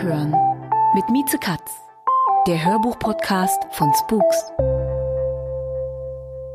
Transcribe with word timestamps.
Abhören 0.00 0.34
mit 0.94 1.10
Mieze 1.10 1.36
Katz, 1.36 1.72
der 2.46 2.64
Hörbuch-Podcast 2.64 3.58
von 3.72 3.92
Spooks. 3.92 4.44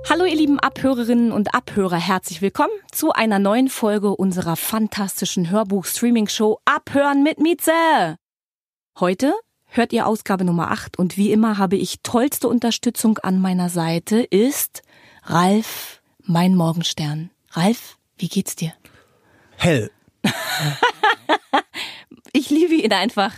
Hallo 0.09 0.25
ihr 0.25 0.35
lieben 0.35 0.59
Abhörerinnen 0.59 1.31
und 1.31 1.53
Abhörer, 1.53 1.97
herzlich 1.97 2.41
willkommen 2.41 2.73
zu 2.91 3.11
einer 3.11 3.37
neuen 3.37 3.69
Folge 3.69 4.15
unserer 4.15 4.55
fantastischen 4.55 5.51
Hörbuch-Streaming-Show 5.51 6.57
Abhören 6.65 7.21
mit 7.21 7.39
Mieze. 7.39 8.17
Heute 8.99 9.35
hört 9.67 9.93
ihr 9.93 10.07
Ausgabe 10.07 10.43
Nummer 10.43 10.71
8 10.71 10.97
und 10.97 11.15
wie 11.15 11.31
immer 11.31 11.59
habe 11.59 11.75
ich 11.75 12.01
tollste 12.01 12.47
Unterstützung 12.47 13.19
an 13.19 13.39
meiner 13.39 13.69
Seite 13.69 14.21
ist 14.21 14.81
Ralf, 15.21 16.01
mein 16.23 16.55
Morgenstern. 16.55 17.29
Ralf, 17.51 17.99
wie 18.17 18.27
geht's 18.27 18.55
dir? 18.55 18.73
Hell. 19.57 19.91
Ich 22.33 22.49
liebe 22.49 22.75
ihn 22.75 22.91
einfach. 22.91 23.33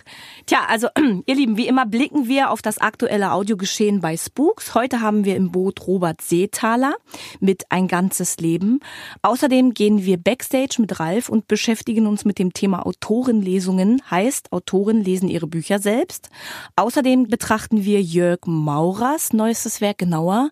Tja, 0.45 0.65
also 0.67 0.87
ihr 1.25 1.35
Lieben, 1.35 1.57
wie 1.57 1.67
immer 1.67 1.85
blicken 1.85 2.27
wir 2.27 2.51
auf 2.51 2.61
das 2.61 2.77
aktuelle 2.77 3.31
Audiogeschehen 3.31 4.01
bei 4.01 4.17
Spooks. 4.17 4.73
Heute 4.73 5.01
haben 5.01 5.25
wir 5.25 5.35
im 5.35 5.51
Boot 5.51 5.85
Robert 5.87 6.21
Seethaler 6.21 6.95
mit 7.39 7.65
Ein 7.69 7.87
ganzes 7.87 8.37
Leben. 8.37 8.79
Außerdem 9.21 9.73
gehen 9.73 10.05
wir 10.05 10.17
backstage 10.17 10.77
mit 10.79 10.99
Ralf 10.99 11.29
und 11.29 11.47
beschäftigen 11.47 12.07
uns 12.07 12.25
mit 12.25 12.39
dem 12.39 12.53
Thema 12.53 12.85
Autorenlesungen. 12.85 14.01
Heißt, 14.09 14.51
Autoren 14.51 15.03
lesen 15.03 15.29
ihre 15.29 15.47
Bücher 15.47 15.79
selbst. 15.79 16.29
Außerdem 16.75 17.27
betrachten 17.27 17.85
wir 17.85 18.01
Jörg 18.01 18.39
Maurers 18.45 19.33
neuestes 19.33 19.81
Werk 19.81 19.99
genauer. 19.99 20.49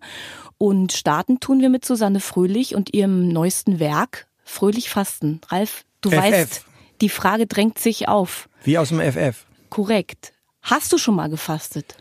Und 0.58 0.92
starten 0.92 1.40
tun 1.40 1.60
wir 1.60 1.68
mit 1.68 1.84
Susanne 1.84 2.20
Fröhlich 2.20 2.74
und 2.74 2.94
ihrem 2.94 3.28
neuesten 3.28 3.78
Werk 3.78 4.26
Fröhlich 4.44 4.88
Fasten. 4.88 5.40
Ralf, 5.48 5.84
du 6.00 6.10
FF. 6.10 6.16
weißt, 6.16 6.64
die 7.00 7.08
Frage 7.08 7.46
drängt 7.46 7.78
sich 7.78 8.08
auf. 8.08 8.48
Wie 8.64 8.78
aus 8.78 8.88
dem 8.90 9.00
FF. 9.00 9.44
Korrekt. 9.70 10.32
Hast 10.62 10.92
du 10.92 10.98
schon 10.98 11.14
mal 11.16 11.28
gefastet? 11.28 11.96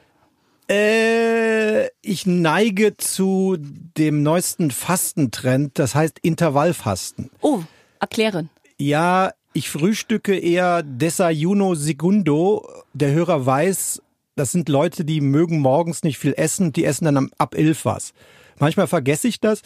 Äh, 0.70 1.88
ich 2.02 2.26
neige 2.26 2.98
zu 2.98 3.58
dem 3.60 4.24
neuesten 4.24 4.72
Fastentrend, 4.72 5.78
das 5.80 5.94
heißt 5.96 6.18
Intervallfasten. 6.22 7.30
Oh, 7.42 7.60
erklären. 8.00 8.50
Ja, 8.78 9.32
ich 9.54 9.70
frühstücke 9.70 10.38
eher 10.38 10.82
Desayuno 10.84 11.76
Segundo. 11.76 12.68
Der 12.94 13.12
Hörer 13.12 13.46
weiß, 13.46 14.02
das 14.36 14.52
sind 14.52 14.68
Leute, 14.68 15.06
die 15.06 15.22
mögen 15.22 15.60
morgens 15.60 16.04
nicht 16.04 16.18
viel 16.18 16.34
essen, 16.36 16.74
die 16.74 16.84
essen 16.86 17.06
dann 17.06 17.18
am- 17.18 17.32
ab 17.38 17.56
11 17.56 17.86
was. 17.86 18.14
Manchmal 18.58 18.88
vergesse 18.88 19.28
ich 19.28 19.40
das. 19.40 19.62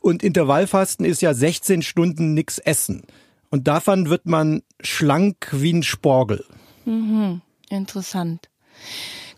Und 0.00 0.22
Intervallfasten 0.22 1.04
ist 1.04 1.22
ja 1.22 1.34
16 1.34 1.82
Stunden 1.82 2.32
nix 2.34 2.58
essen. 2.58 3.02
Und 3.50 3.68
davon 3.68 4.08
wird 4.10 4.26
man 4.26 4.62
schlank 4.80 5.48
wie 5.52 5.72
ein 5.72 5.82
Sporgel. 5.82 6.44
Interessant. 7.70 8.48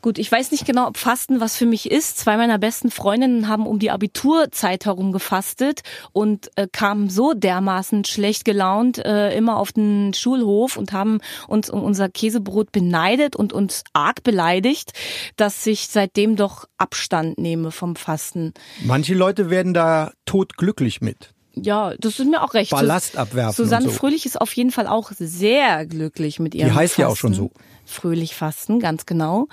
Gut, 0.03 0.19
ich 0.19 0.33
weiß 0.33 0.51
nicht 0.51 0.65
genau, 0.65 0.89
ob 0.89 0.97
Fasten 0.97 1.41
was 1.41 1.57
für 1.57 1.67
mich 1.67 1.91
ist. 1.91 2.17
Zwei 2.19 2.39
meiner 2.39 2.59
besten 2.59 2.91
Freundinnen 2.91 3.49
haben 3.49 3.67
um 3.67 3.79
die 3.79 3.91
Abiturzeit 3.91 4.87
herum 4.87 5.13
gefastet 5.13 5.81
und 6.13 6.51
äh, 6.57 6.67
kamen 6.73 7.11
so 7.11 7.35
dermaßen 7.35 8.07
schlecht 8.07 8.47
gelaunt 8.47 8.99
äh, 8.99 9.37
immer 9.37 9.59
auf 9.59 9.73
den 9.73 10.15
Schulhof 10.15 10.79
und 10.79 10.95
haben 10.95 11.21
uns 11.49 11.69
um 11.69 11.83
unser 11.83 12.09
Käsebrot 12.09 12.73
beneidet 12.73 13.37
und 13.37 13.53
uns 13.53 13.85
arg 13.93 14.23
beleidigt, 14.23 14.93
dass 15.37 15.67
ich 15.67 15.89
seitdem 15.89 16.35
doch 16.35 16.65
Abstand 16.79 17.39
nehme 17.39 17.71
vom 17.71 17.95
Fasten. 17.95 18.55
Manche 18.83 19.15
Leute 19.15 19.51
werden 19.51 19.75
da 19.75 20.13
todglücklich 20.25 21.03
mit. 21.03 21.35
Ja, 21.55 21.95
das 21.99 22.19
ist 22.19 22.27
mir 22.27 22.43
auch 22.43 22.55
recht. 22.55 22.71
Ballast 22.71 23.17
abwerfen 23.17 23.55
Susanne 23.65 23.87
so. 23.87 23.91
Fröhlich 23.91 24.25
ist 24.27 24.41
auf 24.41 24.53
jeden 24.55 24.71
Fall 24.71 24.87
auch 24.87 25.11
sehr 25.19 25.85
glücklich 25.87 26.39
mit 26.39 26.55
ihrem 26.55 26.69
Die 26.69 26.75
heißt 26.75 26.97
ja 26.99 27.09
auch 27.09 27.17
schon 27.17 27.35
Fasten. 27.35 27.51
so. 27.55 27.61
Fröhlich 27.85 28.35
fasten, 28.37 28.79
ganz 28.79 29.05
genau. 29.05 29.49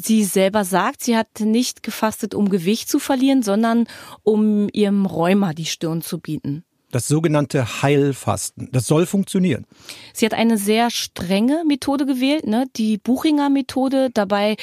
Sie 0.00 0.24
selber 0.24 0.64
sagt, 0.64 1.02
sie 1.02 1.16
hat 1.16 1.40
nicht 1.40 1.82
gefastet, 1.82 2.34
um 2.34 2.50
Gewicht 2.50 2.90
zu 2.90 2.98
verlieren, 2.98 3.42
sondern 3.42 3.86
um 4.22 4.68
ihrem 4.72 5.06
Rheuma 5.06 5.54
die 5.54 5.64
Stirn 5.64 6.02
zu 6.02 6.18
bieten. 6.18 6.64
Das 6.90 7.06
sogenannte 7.06 7.82
Heilfasten. 7.82 8.68
Das 8.72 8.86
soll 8.86 9.06
funktionieren. 9.06 9.64
Sie 10.12 10.26
hat 10.26 10.34
eine 10.34 10.58
sehr 10.58 10.90
strenge 10.90 11.62
Methode 11.66 12.04
gewählt, 12.04 12.46
ne? 12.46 12.66
die 12.76 12.98
Buchinger 12.98 13.48
Methode. 13.48 14.10
Dabei 14.12 14.56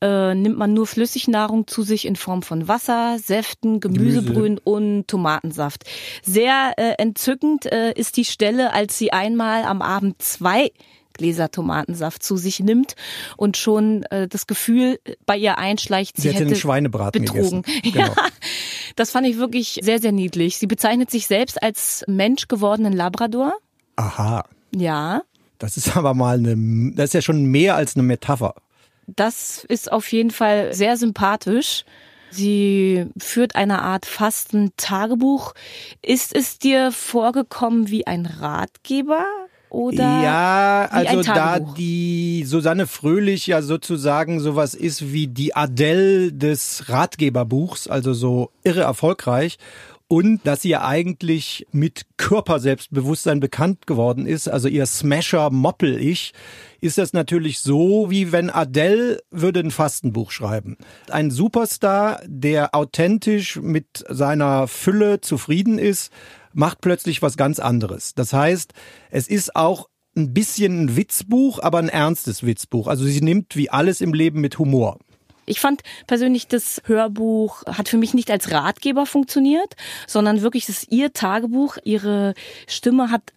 äh, 0.00 0.34
nimmt 0.34 0.58
man 0.58 0.74
nur 0.74 0.86
Flüssignahrung 0.88 1.68
zu 1.68 1.82
sich 1.82 2.04
in 2.04 2.16
Form 2.16 2.42
von 2.42 2.66
Wasser, 2.66 3.18
Säften, 3.18 3.78
Gemüsebrühen 3.78 4.58
und 4.58 5.06
Tomatensaft. 5.06 5.84
Sehr 6.22 6.72
äh, 6.76 6.94
entzückend 6.98 7.66
äh, 7.66 7.92
ist 7.92 8.16
die 8.16 8.24
Stelle, 8.24 8.72
als 8.72 8.98
sie 8.98 9.12
einmal 9.12 9.62
am 9.62 9.80
Abend 9.80 10.20
zwei 10.20 10.72
Gläser 11.18 11.50
Tomatensaft 11.50 12.22
zu 12.22 12.38
sich 12.38 12.60
nimmt 12.60 12.94
und 13.36 13.58
schon 13.58 14.04
äh, 14.04 14.26
das 14.26 14.46
Gefühl 14.46 14.98
bei 15.26 15.36
ihr 15.36 15.58
einschleicht, 15.58 16.16
sie, 16.16 16.22
Sie 16.22 16.28
hätte 16.28 16.38
hätte 16.38 16.46
einen 16.46 16.56
Schweinebraten 16.56 17.22
betrogen. 17.22 17.62
gegessen. 17.62 17.80
Ja, 17.94 18.08
Genau. 18.08 18.14
das 18.96 19.10
fand 19.10 19.26
ich 19.26 19.36
wirklich 19.36 19.78
sehr, 19.82 20.00
sehr 20.00 20.12
niedlich. 20.12 20.56
Sie 20.56 20.66
bezeichnet 20.66 21.10
sich 21.10 21.26
selbst 21.26 21.62
als 21.62 22.02
Mensch 22.08 22.48
gewordenen 22.48 22.94
Labrador. 22.94 23.52
Aha. 23.96 24.44
Ja, 24.74 25.22
Das 25.58 25.76
ist 25.76 25.96
aber 25.96 26.14
mal 26.14 26.38
eine, 26.38 26.92
das 26.94 27.06
ist 27.10 27.14
ja 27.14 27.22
schon 27.22 27.44
mehr 27.46 27.74
als 27.76 27.94
eine 27.96 28.04
Metapher. 28.04 28.54
Das 29.06 29.64
ist 29.68 29.90
auf 29.90 30.10
jeden 30.12 30.30
Fall 30.30 30.72
sehr 30.74 30.96
sympathisch. 30.96 31.84
Sie 32.30 33.06
führt 33.18 33.56
eine 33.56 33.80
Art 33.80 34.04
Fasten-Tagebuch. 34.04 35.54
Ist 36.02 36.34
es 36.36 36.58
dir 36.58 36.92
vorgekommen 36.92 37.88
wie 37.88 38.06
ein 38.06 38.26
Ratgeber 38.26 39.24
oder? 39.70 40.22
ja, 40.22 40.88
also 40.90 41.22
da 41.22 41.58
die 41.58 42.44
Susanne 42.46 42.86
Fröhlich 42.86 43.46
ja 43.46 43.62
sozusagen 43.62 44.40
sowas 44.40 44.74
ist 44.74 45.12
wie 45.12 45.26
die 45.26 45.54
Adele 45.54 46.32
des 46.32 46.88
Ratgeberbuchs, 46.88 47.88
also 47.88 48.14
so 48.14 48.50
irre 48.64 48.82
erfolgreich. 48.82 49.58
Und 50.10 50.40
dass 50.46 50.62
sie 50.62 50.70
ja 50.70 50.86
eigentlich 50.86 51.66
mit 51.70 52.06
Körperselbstbewusstsein 52.16 53.40
bekannt 53.40 53.86
geworden 53.86 54.26
ist, 54.26 54.48
also 54.48 54.66
ihr 54.66 54.86
Smasher 54.86 55.50
moppel 55.50 56.00
ich, 56.00 56.32
ist 56.80 56.96
das 56.96 57.12
natürlich 57.12 57.58
so, 57.58 58.06
wie 58.08 58.32
wenn 58.32 58.48
Adele 58.48 59.20
würde 59.30 59.60
ein 59.60 59.70
Fastenbuch 59.70 60.30
schreiben. 60.30 60.78
Ein 61.10 61.30
Superstar, 61.30 62.22
der 62.24 62.74
authentisch 62.74 63.56
mit 63.56 64.02
seiner 64.08 64.66
Fülle 64.66 65.20
zufrieden 65.20 65.78
ist, 65.78 66.10
macht 66.58 66.80
plötzlich 66.80 67.22
was 67.22 67.36
ganz 67.36 67.60
anderes. 67.60 68.14
Das 68.14 68.32
heißt, 68.32 68.72
es 69.10 69.28
ist 69.28 69.54
auch 69.54 69.88
ein 70.16 70.34
bisschen 70.34 70.84
ein 70.84 70.96
Witzbuch, 70.96 71.60
aber 71.60 71.78
ein 71.78 71.88
ernstes 71.88 72.44
Witzbuch. 72.44 72.88
Also 72.88 73.04
sie 73.04 73.20
nimmt 73.20 73.54
wie 73.54 73.70
alles 73.70 74.00
im 74.00 74.12
Leben 74.12 74.40
mit 74.40 74.58
Humor. 74.58 74.98
Ich 75.46 75.60
fand 75.60 75.82
persönlich, 76.08 76.48
das 76.48 76.82
Hörbuch 76.84 77.62
hat 77.66 77.88
für 77.88 77.96
mich 77.96 78.12
nicht 78.12 78.30
als 78.30 78.50
Ratgeber 78.50 79.06
funktioniert, 79.06 79.76
sondern 80.06 80.42
wirklich 80.42 80.68
ist 80.68 80.90
ihr 80.90 81.12
Tagebuch. 81.12 81.78
Ihre 81.84 82.34
Stimme 82.66 83.10
hat 83.10 83.32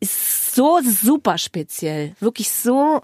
ist 0.00 0.54
so 0.54 0.80
super 0.82 1.38
speziell, 1.38 2.14
wirklich 2.20 2.50
so. 2.50 3.02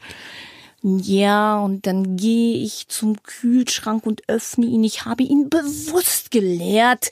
Ja, 0.83 1.59
und 1.61 1.87
dann 1.87 2.17
gehe 2.17 2.57
ich 2.57 2.89
zum 2.89 3.23
Kühlschrank 3.23 4.07
und 4.07 4.23
öffne 4.29 4.65
ihn. 4.65 4.83
Ich 4.83 5.05
habe 5.05 5.23
ihn 5.23 5.51
bewusst 5.51 6.31
geleert. 6.31 7.11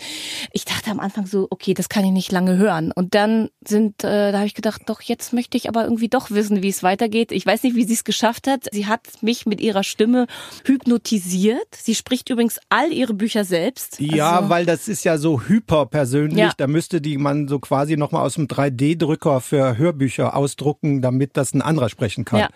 Ich 0.52 0.64
dachte 0.64 0.90
am 0.90 1.00
Anfang 1.00 1.26
so, 1.26 1.46
okay, 1.50 1.74
das 1.74 1.90
kann 1.90 2.04
ich 2.04 2.12
nicht 2.12 2.32
lange 2.32 2.56
hören. 2.56 2.92
Und 2.92 3.14
dann 3.14 3.50
sind, 3.66 4.02
äh, 4.04 4.32
da 4.32 4.38
habe 4.38 4.46
ich 4.46 4.54
gedacht, 4.54 4.82
doch 4.86 5.02
jetzt 5.02 5.34
möchte 5.34 5.56
ich 5.58 5.68
aber 5.68 5.84
irgendwie 5.84 6.08
doch 6.08 6.30
wissen, 6.30 6.62
wie 6.62 6.68
es 6.70 6.82
weitergeht. 6.82 7.30
Ich 7.30 7.44
weiß 7.44 7.62
nicht, 7.62 7.76
wie 7.76 7.84
sie 7.84 7.92
es 7.92 8.04
geschafft 8.04 8.46
hat. 8.46 8.66
Sie 8.72 8.86
hat 8.86 9.06
mich 9.20 9.44
mit 9.44 9.60
ihrer 9.60 9.82
Stimme 9.84 10.26
hypnotisiert. 10.64 11.68
Sie 11.74 11.94
spricht 11.94 12.30
übrigens 12.30 12.58
all 12.70 12.92
ihre 12.92 13.12
Bücher 13.14 13.44
selbst. 13.44 14.00
Ja, 14.00 14.38
Also- 14.38 14.48
weil 14.48 14.64
das 14.66 14.88
ist 14.88 15.04
ja 15.04 15.18
so 15.18 15.42
hyperpersönlich. 15.42 16.38
Ja. 16.38 16.52
Da 16.56 16.66
müsste 16.66 17.00
die 17.00 17.18
man 17.18 17.48
so 17.48 17.58
quasi 17.58 17.96
nochmal 17.96 18.24
aus 18.24 18.34
dem 18.34 18.48
3D-Drucker 18.48 19.40
für 19.40 19.76
Hörbücher 19.76 20.34
ausdrucken, 20.36 21.02
damit 21.02 21.36
das 21.36 21.52
ein 21.52 21.60
anderer 21.62 21.88
sprechen 21.88 22.24
kann. 22.24 22.40
Ja. 22.40 22.48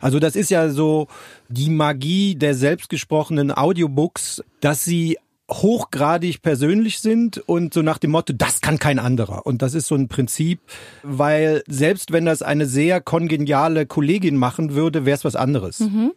Also 0.00 0.18
das 0.18 0.36
ist 0.36 0.50
ja 0.50 0.70
so 0.70 1.08
die 1.48 1.70
Magie 1.70 2.34
der 2.34 2.54
selbstgesprochenen 2.54 3.56
Audiobooks, 3.56 4.42
dass 4.60 4.84
sie 4.84 5.18
hochgradig 5.50 6.42
persönlich 6.42 7.00
sind 7.00 7.38
und 7.38 7.74
so 7.74 7.82
nach 7.82 7.98
dem 7.98 8.12
Motto, 8.12 8.32
das 8.32 8.60
kann 8.60 8.78
kein 8.78 8.98
anderer. 8.98 9.46
Und 9.46 9.62
das 9.62 9.74
ist 9.74 9.88
so 9.88 9.94
ein 9.94 10.08
Prinzip, 10.08 10.60
weil 11.02 11.62
selbst 11.66 12.12
wenn 12.12 12.24
das 12.24 12.42
eine 12.42 12.66
sehr 12.66 13.00
kongeniale 13.00 13.86
Kollegin 13.86 14.36
machen 14.36 14.74
würde, 14.74 15.04
wäre 15.04 15.16
es 15.16 15.24
was 15.24 15.36
anderes. 15.36 15.80
Mhm. 15.80 16.12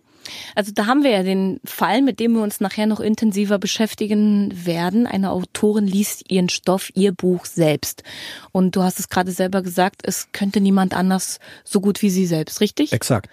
Also 0.55 0.71
da 0.73 0.85
haben 0.85 1.03
wir 1.03 1.11
ja 1.11 1.23
den 1.23 1.59
Fall, 1.65 2.01
mit 2.01 2.19
dem 2.19 2.33
wir 2.33 2.41
uns 2.41 2.59
nachher 2.59 2.87
noch 2.87 2.99
intensiver 2.99 3.59
beschäftigen 3.59 4.53
werden. 4.65 5.07
Eine 5.07 5.31
Autorin 5.31 5.87
liest 5.87 6.31
ihren 6.31 6.49
Stoff, 6.49 6.89
ihr 6.95 7.11
Buch 7.11 7.45
selbst. 7.45 8.03
Und 8.51 8.75
du 8.75 8.83
hast 8.83 8.99
es 8.99 9.09
gerade 9.09 9.31
selber 9.31 9.61
gesagt, 9.61 10.01
es 10.03 10.29
könnte 10.31 10.61
niemand 10.61 10.93
anders 10.93 11.39
so 11.63 11.81
gut 11.81 12.01
wie 12.01 12.09
sie 12.09 12.25
selbst, 12.25 12.61
richtig? 12.61 12.93
Exakt. 12.93 13.29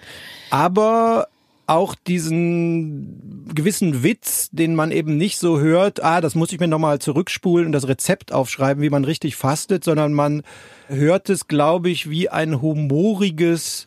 Aber 0.50 1.28
auch 1.70 1.94
diesen 1.94 3.46
gewissen 3.54 4.02
Witz, 4.02 4.48
den 4.50 4.74
man 4.74 4.90
eben 4.90 5.16
nicht 5.16 5.38
so 5.38 5.60
hört, 5.60 6.02
ah, 6.02 6.20
das 6.20 6.34
muss 6.34 6.52
ich 6.52 6.58
mir 6.58 6.66
nochmal 6.66 6.98
zurückspulen 6.98 7.66
und 7.66 7.72
das 7.72 7.86
Rezept 7.86 8.32
aufschreiben, 8.32 8.82
wie 8.82 8.90
man 8.90 9.04
richtig 9.04 9.36
fastet, 9.36 9.84
sondern 9.84 10.12
man 10.12 10.42
hört 10.88 11.30
es, 11.30 11.46
glaube 11.46 11.88
ich, 11.88 12.10
wie 12.10 12.28
ein 12.28 12.60
humoriges 12.60 13.86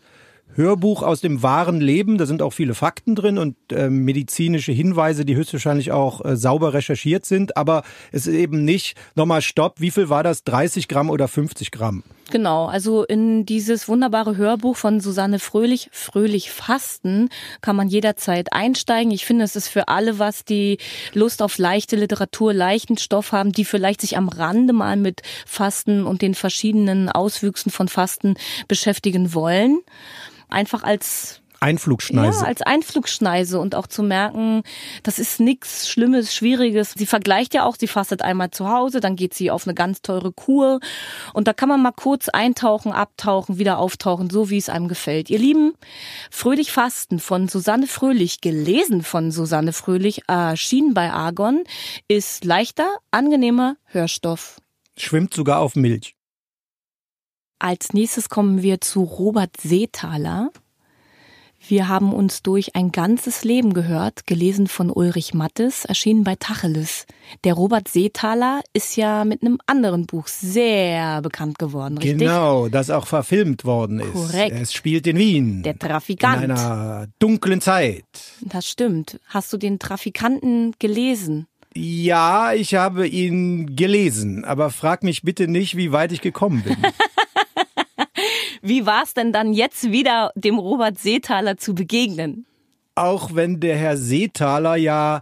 Hörbuch 0.56 1.04
aus 1.04 1.22
dem 1.22 1.44
wahren 1.44 1.82
Leben. 1.82 2.18
Da 2.18 2.26
sind 2.26 2.42
auch 2.42 2.52
viele 2.52 2.74
Fakten 2.74 3.16
drin 3.16 3.38
und 3.38 3.56
äh, 3.72 3.90
medizinische 3.90 4.72
Hinweise, 4.72 5.26
die 5.26 5.36
höchstwahrscheinlich 5.36 5.92
auch 5.92 6.24
äh, 6.24 6.36
sauber 6.36 6.74
recherchiert 6.74 7.26
sind. 7.26 7.58
Aber 7.58 7.84
es 8.12 8.28
ist 8.28 8.36
eben 8.36 8.64
nicht, 8.64 8.96
nochmal 9.16 9.42
Stopp, 9.42 9.80
wie 9.80 9.92
viel 9.92 10.10
war 10.10 10.24
das? 10.24 10.44
30 10.44 10.88
Gramm 10.88 11.10
oder 11.10 11.28
50 11.28 11.72
Gramm? 11.72 12.04
Genau, 12.32 12.66
also 12.66 13.04
in 13.04 13.46
dieses 13.46 13.88
wunderbare 13.88 14.38
Hörbuch 14.38 14.78
von 14.78 15.02
Susanne 15.02 15.40
Fröhlich, 15.40 15.90
Fröhlich 15.92 16.52
Fasten, 16.52 17.30
kann 17.62 17.76
man 17.76 17.90
jederzeit 17.90 18.54
einsteigen. 18.54 19.12
Ich 19.12 19.26
finde, 19.26 19.44
es 19.44 19.56
ist 19.56 19.68
für 19.68 19.88
alle 19.88 20.20
was, 20.20 20.46
die 20.46 20.78
Lust 21.14 21.42
auf 21.42 21.58
leichte 21.58 21.96
Literatur, 21.96 22.54
leichten 22.54 22.98
Stoff 22.98 23.34
haben, 23.34 23.52
die 23.52 23.66
vielleicht 23.66 24.02
sich 24.02 24.18
am 24.18 24.30
Rande 24.30 24.74
mal 24.74 24.96
mit 24.96 25.22
Fasten 25.46 26.06
und 26.06 26.22
den 26.22 26.34
verschiedenen 26.34 27.10
Auswüchsen 27.10 27.72
von 27.72 27.88
Fasten 27.88 28.36
beschäftigen 28.68 29.34
wollen 29.34 29.82
einfach 30.54 30.84
als 30.84 31.44
Einflugschneise. 31.64 32.42
Ja, 32.42 32.46
als 32.46 32.62
Einflugschneise 32.62 33.58
und 33.58 33.74
auch 33.74 33.88
zu 33.88 34.04
merken, 34.04 34.64
das 35.02 35.18
ist 35.18 35.40
nichts 35.40 35.90
Schlimmes, 35.90 36.36
Schwieriges. 36.36 36.94
Sie 36.98 37.06
vergleicht 37.06 37.54
ja 37.54 37.64
auch, 37.64 37.78
sie 37.80 37.88
fastet 37.88 38.22
einmal 38.22 38.52
zu 38.52 38.70
Hause, 38.70 39.00
dann 39.00 39.16
geht 39.16 39.34
sie 39.34 39.50
auf 39.50 39.66
eine 39.66 39.74
ganz 39.74 40.02
teure 40.02 40.34
Kur 40.34 40.82
und 41.34 41.48
da 41.48 41.54
kann 41.54 41.70
man 41.70 41.82
mal 41.82 41.94
kurz 41.94 42.28
eintauchen, 42.28 42.92
abtauchen, 42.92 43.60
wieder 43.60 43.78
auftauchen, 43.80 44.30
so 44.30 44.50
wie 44.50 44.58
es 44.58 44.68
einem 44.68 44.90
gefällt. 44.90 45.30
Ihr 45.30 45.40
Lieben, 45.40 45.74
Fröhlich 46.30 46.74
Fasten 46.74 47.20
von 47.20 47.48
Susanne 47.48 47.88
Fröhlich, 47.88 48.42
gelesen 48.42 49.02
von 49.02 49.32
Susanne 49.32 49.72
Fröhlich, 49.72 50.24
erschienen 50.28 50.94
bei 50.94 51.12
Argon, 51.12 51.64
ist 52.10 52.44
leichter, 52.44 52.90
angenehmer 53.12 53.78
Hörstoff. 53.86 54.58
Schwimmt 54.98 55.34
sogar 55.34 55.60
auf 55.60 55.76
Milch. 55.76 56.16
Als 57.64 57.94
nächstes 57.94 58.28
kommen 58.28 58.62
wir 58.62 58.82
zu 58.82 59.04
Robert 59.04 59.56
Seethaler. 59.56 60.52
Wir 61.66 61.88
haben 61.88 62.12
uns 62.12 62.44
durch 62.44 62.76
ein 62.76 62.92
ganzes 62.92 63.46
Leben 63.46 63.74
gehört, 63.74 64.28
gelesen 64.28 64.68
von 64.68 64.90
Ulrich 64.90 65.34
Mattes, 65.34 65.86
erschienen 65.86 66.26
bei 66.26 66.36
Tacheles. 66.36 67.06
Der 67.46 67.54
Robert 67.54 67.88
Seethaler 67.88 68.60
ist 68.74 68.98
ja 68.98 69.24
mit 69.24 69.44
einem 69.44 69.60
anderen 69.66 70.08
Buch 70.08 70.28
sehr 70.28 71.22
bekannt 71.22 71.58
geworden, 71.58 72.00
richtig? 72.00 72.18
Genau, 72.20 72.68
das 72.68 72.90
auch 72.90 73.08
verfilmt 73.08 73.64
worden 73.64 74.02
ist. 74.02 74.12
Korrekt. 74.12 74.60
Es 74.60 74.74
spielt 74.74 75.08
in 75.08 75.18
Wien. 75.18 75.64
Der 75.64 75.80
Trafikant. 75.80 76.44
In 76.44 76.52
einer 76.52 77.08
dunklen 77.20 77.62
Zeit. 77.62 78.04
Das 78.42 78.68
stimmt. 78.68 79.22
Hast 79.28 79.54
du 79.54 79.58
den 79.58 79.80
Trafikanten 79.80 80.74
gelesen? 80.80 81.48
Ja, 81.74 82.52
ich 82.52 82.76
habe 82.76 83.08
ihn 83.08 83.78
gelesen, 83.78 84.44
aber 84.44 84.70
frag 84.70 85.02
mich 85.02 85.22
bitte 85.22 85.48
nicht, 85.48 85.78
wie 85.78 85.94
weit 85.94 86.12
ich 86.12 86.20
gekommen 86.20 86.62
bin. 86.62 86.76
Wie 88.66 88.86
war 88.86 89.04
es 89.04 89.14
denn 89.14 89.34
dann 89.34 89.52
jetzt 89.52 89.92
wieder 89.92 90.32
dem 90.36 90.58
Robert 90.58 90.98
Seethaler 90.98 91.58
zu 91.58 91.76
begegnen? 91.76 92.46
Auch 92.96 93.36
wenn 93.36 93.60
der 93.60 93.76
Herr 93.76 93.98
Seethaler 93.98 94.78
ja 94.78 95.22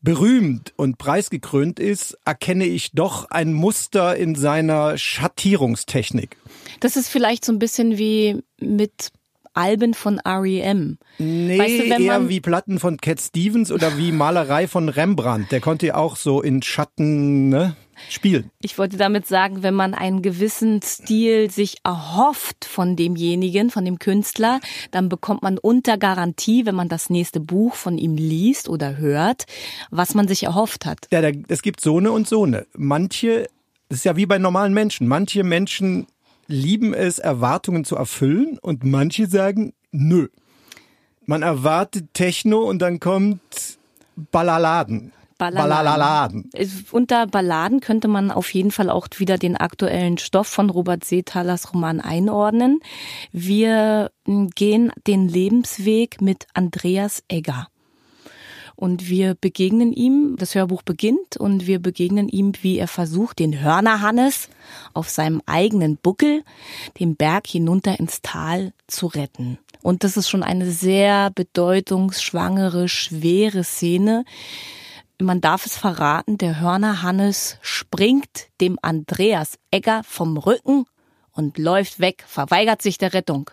berühmt 0.00 0.74
und 0.76 0.96
preisgekrönt 0.96 1.80
ist, 1.80 2.16
erkenne 2.24 2.66
ich 2.66 2.92
doch 2.92 3.28
ein 3.30 3.52
Muster 3.52 4.14
in 4.14 4.36
seiner 4.36 4.96
Schattierungstechnik. 4.96 6.36
Das 6.78 6.94
ist 6.94 7.08
vielleicht 7.08 7.44
so 7.44 7.52
ein 7.52 7.58
bisschen 7.58 7.98
wie 7.98 8.44
mit 8.60 9.10
Alben 9.58 9.92
von 9.92 10.18
R.E.M. 10.18 10.98
Nee, 11.18 11.58
weißt 11.58 11.80
du, 11.80 12.04
eher 12.04 12.28
wie 12.28 12.40
Platten 12.40 12.78
von 12.78 12.96
Cat 12.98 13.20
Stevens 13.20 13.72
oder 13.72 13.98
wie 13.98 14.12
Malerei 14.12 14.68
von 14.68 14.88
Rembrandt. 14.88 15.50
Der 15.50 15.60
konnte 15.60 15.86
ja 15.88 15.94
auch 15.96 16.16
so 16.16 16.40
in 16.40 16.62
Schatten, 16.62 17.48
ne? 17.48 17.76
spielen. 18.08 18.50
Ich 18.60 18.78
wollte 18.78 18.96
damit 18.96 19.26
sagen, 19.26 19.62
wenn 19.62 19.74
man 19.74 19.94
einen 19.94 20.22
gewissen 20.22 20.80
Stil 20.82 21.50
sich 21.50 21.78
erhofft 21.84 22.64
von 22.64 22.96
demjenigen, 22.96 23.70
von 23.70 23.84
dem 23.84 23.98
Künstler, 23.98 24.60
dann 24.90 25.08
bekommt 25.08 25.42
man 25.42 25.58
unter 25.58 25.98
Garantie, 25.98 26.66
wenn 26.66 26.74
man 26.74 26.88
das 26.88 27.10
nächste 27.10 27.40
Buch 27.40 27.74
von 27.74 27.98
ihm 27.98 28.14
liest 28.14 28.68
oder 28.68 28.96
hört, 28.98 29.46
was 29.90 30.14
man 30.14 30.28
sich 30.28 30.44
erhofft 30.44 30.86
hat. 30.86 31.08
Ja, 31.10 31.22
es 31.48 31.62
gibt 31.62 31.80
so 31.80 31.98
eine 31.98 32.12
und 32.12 32.28
so 32.28 32.44
eine. 32.44 32.66
Manche, 32.76 33.48
das 33.88 33.98
ist 33.98 34.04
ja 34.04 34.16
wie 34.16 34.26
bei 34.26 34.38
normalen 34.38 34.74
Menschen, 34.74 35.08
manche 35.08 35.42
Menschen 35.42 36.06
lieben 36.48 36.94
es, 36.94 37.18
Erwartungen 37.18 37.84
zu 37.84 37.94
erfüllen 37.94 38.58
und 38.60 38.82
manche 38.84 39.26
sagen, 39.26 39.74
nö. 39.92 40.28
Man 41.26 41.42
erwartet 41.42 42.14
Techno 42.14 42.62
und 42.62 42.80
dann 42.80 43.00
kommt 43.00 43.78
Ballaladen. 44.16 45.12
Ballaladen. 45.36 46.50
Unter 46.90 47.28
Balladen 47.28 47.78
könnte 47.80 48.08
man 48.08 48.32
auf 48.32 48.52
jeden 48.52 48.72
Fall 48.72 48.90
auch 48.90 49.06
wieder 49.18 49.38
den 49.38 49.56
aktuellen 49.56 50.18
Stoff 50.18 50.48
von 50.48 50.68
Robert 50.68 51.04
Seethalers 51.04 51.72
Roman 51.72 52.00
einordnen. 52.00 52.80
Wir 53.30 54.10
gehen 54.24 54.90
den 55.06 55.28
Lebensweg 55.28 56.20
mit 56.20 56.48
Andreas 56.54 57.22
Egger. 57.28 57.68
Und 58.78 59.08
wir 59.08 59.34
begegnen 59.34 59.92
ihm, 59.92 60.36
das 60.38 60.54
Hörbuch 60.54 60.82
beginnt 60.82 61.36
und 61.36 61.66
wir 61.66 61.80
begegnen 61.80 62.28
ihm, 62.28 62.52
wie 62.62 62.78
er 62.78 62.86
versucht, 62.86 63.40
den 63.40 63.60
Hörnerhannes 63.60 64.48
auf 64.94 65.08
seinem 65.08 65.42
eigenen 65.46 65.96
Buckel 65.96 66.44
den 67.00 67.16
Berg 67.16 67.48
hinunter 67.48 67.98
ins 67.98 68.22
Tal 68.22 68.72
zu 68.86 69.08
retten. 69.08 69.58
Und 69.82 70.04
das 70.04 70.16
ist 70.16 70.28
schon 70.28 70.44
eine 70.44 70.70
sehr 70.70 71.30
bedeutungsschwangere, 71.30 72.88
schwere 72.88 73.64
Szene, 73.64 74.24
man 75.20 75.40
darf 75.40 75.66
es 75.66 75.76
verraten, 75.76 76.38
der 76.38 76.60
Hörner 76.60 77.02
Hannes 77.02 77.58
springt 77.60 78.46
dem 78.60 78.78
Andreas 78.82 79.58
Egger 79.72 80.02
vom 80.04 80.36
Rücken 80.36 80.84
und 81.32 81.58
läuft 81.58 81.98
weg, 81.98 82.22
verweigert 82.28 82.82
sich 82.82 82.98
der 82.98 83.12
Rettung. 83.12 83.50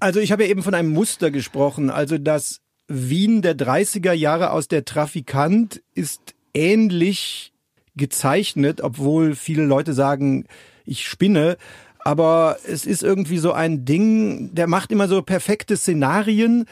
Also 0.00 0.18
ich 0.18 0.32
habe 0.32 0.42
ja 0.42 0.50
eben 0.50 0.64
von 0.64 0.74
einem 0.74 0.92
Muster 0.92 1.30
gesprochen, 1.30 1.90
also 1.90 2.18
das 2.18 2.63
Wien 2.88 3.42
der 3.42 3.56
30er 3.56 4.12
Jahre 4.12 4.50
aus 4.50 4.68
der 4.68 4.84
Trafikant 4.84 5.82
ist 5.94 6.34
ähnlich 6.52 7.52
gezeichnet, 7.96 8.80
obwohl 8.80 9.34
viele 9.34 9.64
Leute 9.64 9.92
sagen, 9.92 10.46
ich 10.84 11.06
spinne. 11.06 11.56
Aber 12.00 12.58
es 12.66 12.84
ist 12.84 13.02
irgendwie 13.02 13.38
so 13.38 13.52
ein 13.52 13.84
Ding, 13.84 14.54
der 14.54 14.66
macht 14.66 14.92
immer 14.92 15.08
so 15.08 15.22
perfekte 15.22 15.76
Szenarien, 15.76 16.66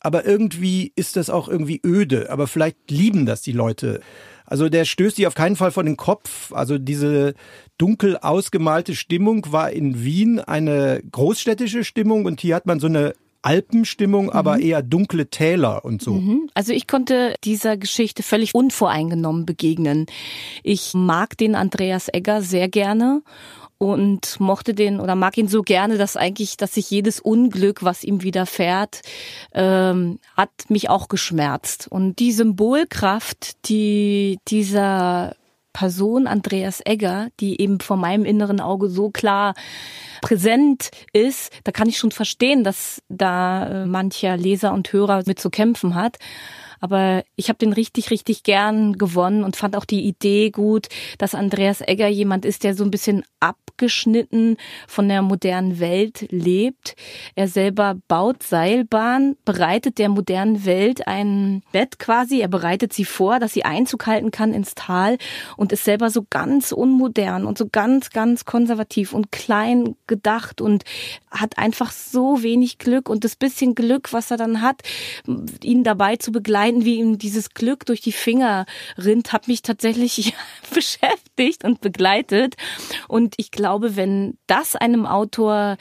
aber 0.00 0.24
irgendwie 0.24 0.92
ist 0.96 1.16
das 1.16 1.28
auch 1.28 1.48
irgendwie 1.48 1.80
öde. 1.84 2.30
Aber 2.30 2.46
vielleicht 2.46 2.90
lieben 2.90 3.26
das 3.26 3.42
die 3.42 3.52
Leute. 3.52 4.00
Also 4.46 4.70
der 4.70 4.86
stößt 4.86 5.18
die 5.18 5.26
auf 5.26 5.34
keinen 5.34 5.56
Fall 5.56 5.72
vor 5.72 5.82
den 5.84 5.98
Kopf. 5.98 6.52
Also 6.52 6.78
diese 6.78 7.34
dunkel 7.76 8.16
ausgemalte 8.16 8.94
Stimmung 8.94 9.52
war 9.52 9.70
in 9.70 10.02
Wien 10.02 10.40
eine 10.40 11.02
großstädtische 11.12 11.84
Stimmung 11.84 12.24
und 12.24 12.40
hier 12.40 12.54
hat 12.54 12.64
man 12.64 12.80
so 12.80 12.86
eine 12.86 13.14
Alpenstimmung, 13.42 14.26
mhm. 14.26 14.30
aber 14.30 14.60
eher 14.60 14.82
dunkle 14.82 15.28
Täler 15.28 15.84
und 15.84 16.02
so. 16.02 16.14
Mhm. 16.14 16.50
Also 16.54 16.72
ich 16.72 16.86
konnte 16.86 17.34
dieser 17.44 17.76
Geschichte 17.76 18.22
völlig 18.22 18.54
unvoreingenommen 18.54 19.46
begegnen. 19.46 20.06
Ich 20.62 20.94
mag 20.94 21.36
den 21.36 21.54
Andreas 21.54 22.08
Egger 22.12 22.42
sehr 22.42 22.68
gerne 22.68 23.22
und 23.78 24.40
mochte 24.40 24.74
den 24.74 24.98
oder 24.98 25.14
mag 25.14 25.38
ihn 25.38 25.48
so 25.48 25.62
gerne, 25.62 25.98
dass 25.98 26.16
eigentlich, 26.16 26.56
dass 26.56 26.74
sich 26.74 26.90
jedes 26.90 27.20
Unglück, 27.20 27.84
was 27.84 28.02
ihm 28.02 28.22
widerfährt, 28.22 29.02
ähm, 29.54 30.18
hat 30.36 30.50
mich 30.68 30.90
auch 30.90 31.08
geschmerzt. 31.08 31.86
Und 31.88 32.18
die 32.18 32.32
Symbolkraft, 32.32 33.68
die 33.68 34.38
dieser 34.48 35.36
Person 35.72 36.26
Andreas 36.26 36.80
Egger, 36.84 37.28
die 37.40 37.60
eben 37.60 37.80
vor 37.80 37.96
meinem 37.96 38.24
inneren 38.24 38.60
Auge 38.60 38.88
so 38.88 39.10
klar 39.10 39.54
präsent 40.20 40.90
ist, 41.12 41.52
da 41.64 41.72
kann 41.72 41.88
ich 41.88 41.98
schon 41.98 42.10
verstehen, 42.10 42.64
dass 42.64 43.02
da 43.08 43.66
äh, 43.66 43.86
mancher 43.86 44.36
Leser 44.36 44.72
und 44.72 44.92
Hörer 44.92 45.22
mit 45.26 45.38
zu 45.38 45.50
kämpfen 45.50 45.94
hat. 45.94 46.18
Aber 46.80 47.22
ich 47.36 47.48
habe 47.48 47.58
den 47.58 47.72
richtig, 47.72 48.10
richtig 48.10 48.42
gern 48.42 48.98
gewonnen 48.98 49.44
und 49.44 49.56
fand 49.56 49.76
auch 49.76 49.84
die 49.84 50.06
Idee 50.06 50.50
gut, 50.50 50.88
dass 51.18 51.34
Andreas 51.34 51.80
Egger 51.80 52.08
jemand 52.08 52.44
ist, 52.44 52.64
der 52.64 52.74
so 52.74 52.84
ein 52.84 52.90
bisschen 52.90 53.24
abgeschnitten 53.40 54.56
von 54.86 55.08
der 55.08 55.22
modernen 55.22 55.78
Welt 55.80 56.26
lebt. 56.30 56.96
Er 57.34 57.48
selber 57.48 57.96
baut 58.08 58.42
Seilbahn, 58.42 59.36
bereitet 59.44 59.98
der 59.98 60.08
modernen 60.08 60.64
Welt 60.64 61.06
ein 61.06 61.62
Bett 61.72 61.98
quasi. 61.98 62.40
Er 62.40 62.48
bereitet 62.48 62.92
sie 62.92 63.04
vor, 63.04 63.38
dass 63.38 63.52
sie 63.52 63.64
Einzug 63.64 64.06
halten 64.06 64.30
kann 64.30 64.52
ins 64.52 64.74
Tal 64.74 65.18
und 65.56 65.72
ist 65.72 65.84
selber 65.84 66.10
so 66.10 66.24
ganz 66.28 66.72
unmodern 66.72 67.46
und 67.46 67.58
so 67.58 67.68
ganz, 67.70 68.10
ganz 68.10 68.44
konservativ 68.44 69.12
und 69.12 69.30
klein 69.30 69.94
gedacht 70.06 70.60
und 70.60 70.84
hat 71.30 71.58
einfach 71.58 71.92
so 71.92 72.42
wenig 72.42 72.78
Glück 72.78 73.08
und 73.08 73.24
das 73.24 73.36
bisschen 73.36 73.74
Glück, 73.74 74.12
was 74.12 74.30
er 74.30 74.36
dann 74.36 74.62
hat, 74.62 74.82
ihn 75.62 75.84
dabei 75.84 76.16
zu 76.16 76.32
begleiten, 76.32 76.67
wie 76.76 76.96
ihm 76.96 77.18
dieses 77.18 77.50
Glück 77.50 77.86
durch 77.86 78.00
die 78.00 78.12
Finger 78.12 78.66
rinnt, 78.96 79.32
hat 79.32 79.48
mich 79.48 79.62
tatsächlich 79.62 80.34
beschäftigt 80.74 81.64
und 81.64 81.80
begleitet. 81.80 82.56
Und 83.08 83.34
ich 83.36 83.50
glaube, 83.50 83.96
wenn 83.96 84.38
das 84.46 84.76
einem 84.76 85.06
Autor 85.06 85.76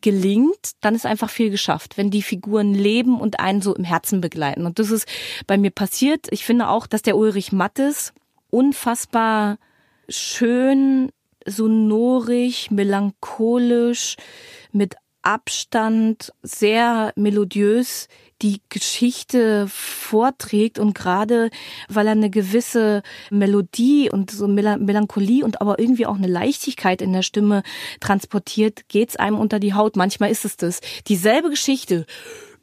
gelingt, 0.00 0.72
dann 0.80 0.94
ist 0.94 1.06
einfach 1.06 1.30
viel 1.30 1.50
geschafft, 1.50 1.96
wenn 1.96 2.10
die 2.10 2.22
Figuren 2.22 2.74
leben 2.74 3.20
und 3.20 3.40
einen 3.40 3.62
so 3.62 3.74
im 3.74 3.84
Herzen 3.84 4.20
begleiten. 4.20 4.66
Und 4.66 4.78
das 4.78 4.90
ist 4.90 5.06
bei 5.46 5.56
mir 5.58 5.70
passiert. 5.70 6.26
Ich 6.30 6.44
finde 6.44 6.68
auch, 6.68 6.86
dass 6.86 7.02
der 7.02 7.16
Ulrich 7.16 7.52
Mattes 7.52 8.12
unfassbar 8.50 9.58
schön, 10.08 11.10
sonorig, 11.46 12.70
melancholisch, 12.70 14.16
mit 14.72 14.96
Abstand, 15.22 16.32
sehr 16.42 17.12
melodiös 17.16 18.08
die 18.42 18.60
Geschichte 18.68 19.66
vorträgt 19.68 20.78
und 20.78 20.94
gerade 20.94 21.50
weil 21.88 22.06
er 22.06 22.12
eine 22.12 22.30
gewisse 22.30 23.02
Melodie 23.30 24.10
und 24.10 24.30
so 24.30 24.48
Melancholie 24.48 25.44
und 25.44 25.60
aber 25.60 25.78
irgendwie 25.78 26.06
auch 26.06 26.16
eine 26.16 26.26
Leichtigkeit 26.26 27.02
in 27.02 27.12
der 27.12 27.22
Stimme 27.22 27.62
transportiert, 28.00 28.88
geht's 28.88 29.16
einem 29.16 29.38
unter 29.38 29.58
die 29.58 29.74
Haut. 29.74 29.96
Manchmal 29.96 30.30
ist 30.30 30.44
es 30.44 30.56
das. 30.56 30.80
Dieselbe 31.08 31.50
Geschichte 31.50 32.06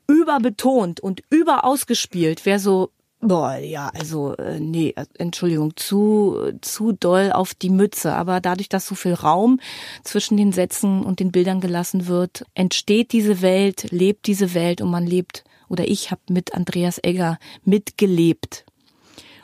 überbetont 0.07 0.99
und 0.99 1.21
überausgespielt 1.29 2.45
wäre 2.45 2.59
so 2.59 2.91
Boah, 3.19 3.55
ja, 3.55 3.89
also 3.95 4.35
äh, 4.35 4.59
nee, 4.59 4.93
äh, 4.95 5.05
Entschuldigung, 5.17 5.75
zu 5.75 6.51
zu 6.61 6.91
doll 6.91 7.31
auf 7.31 7.55
die 7.55 7.71
Mütze, 7.71 8.13
aber 8.13 8.39
dadurch, 8.41 8.69
dass 8.69 8.85
so 8.85 8.93
viel 8.93 9.15
Raum 9.15 9.59
zwischen 10.03 10.37
den 10.37 10.51
Sätzen 10.51 11.01
und 11.03 11.19
den 11.19 11.31
Bildern 11.31 11.59
gelassen 11.59 12.05
wird, 12.05 12.45
entsteht 12.53 13.13
diese 13.13 13.41
Welt, 13.41 13.87
lebt 13.89 14.27
diese 14.27 14.53
Welt 14.53 14.81
und 14.81 14.91
man 14.91 15.07
lebt 15.07 15.43
oder 15.69 15.87
ich 15.87 16.11
habe 16.11 16.21
mit 16.29 16.53
Andreas 16.53 16.99
Egger 17.03 17.39
mitgelebt. 17.63 18.65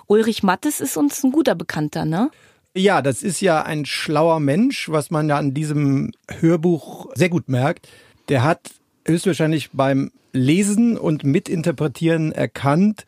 Ulrich 0.08 0.44
Mattes 0.44 0.82
ist 0.82 0.98
uns 0.98 1.24
ein 1.24 1.32
guter 1.32 1.56
Bekannter, 1.56 2.06
ne? 2.06 2.30
Ja, 2.76 3.02
das 3.02 3.22
ist 3.22 3.40
ja 3.40 3.62
ein 3.64 3.86
schlauer 3.86 4.40
Mensch, 4.40 4.90
was 4.90 5.12
man 5.12 5.30
ja 5.30 5.38
an 5.38 5.54
diesem 5.54 6.12
Hörbuch 6.30 7.12
sehr 7.14 7.30
gut 7.30 7.48
merkt. 7.48 7.88
Der 8.30 8.44
hat 8.44 8.72
höchstwahrscheinlich 9.06 9.72
beim 9.72 10.12
Lesen 10.32 10.98
und 10.98 11.24
Mitinterpretieren 11.24 12.32
erkannt, 12.32 13.06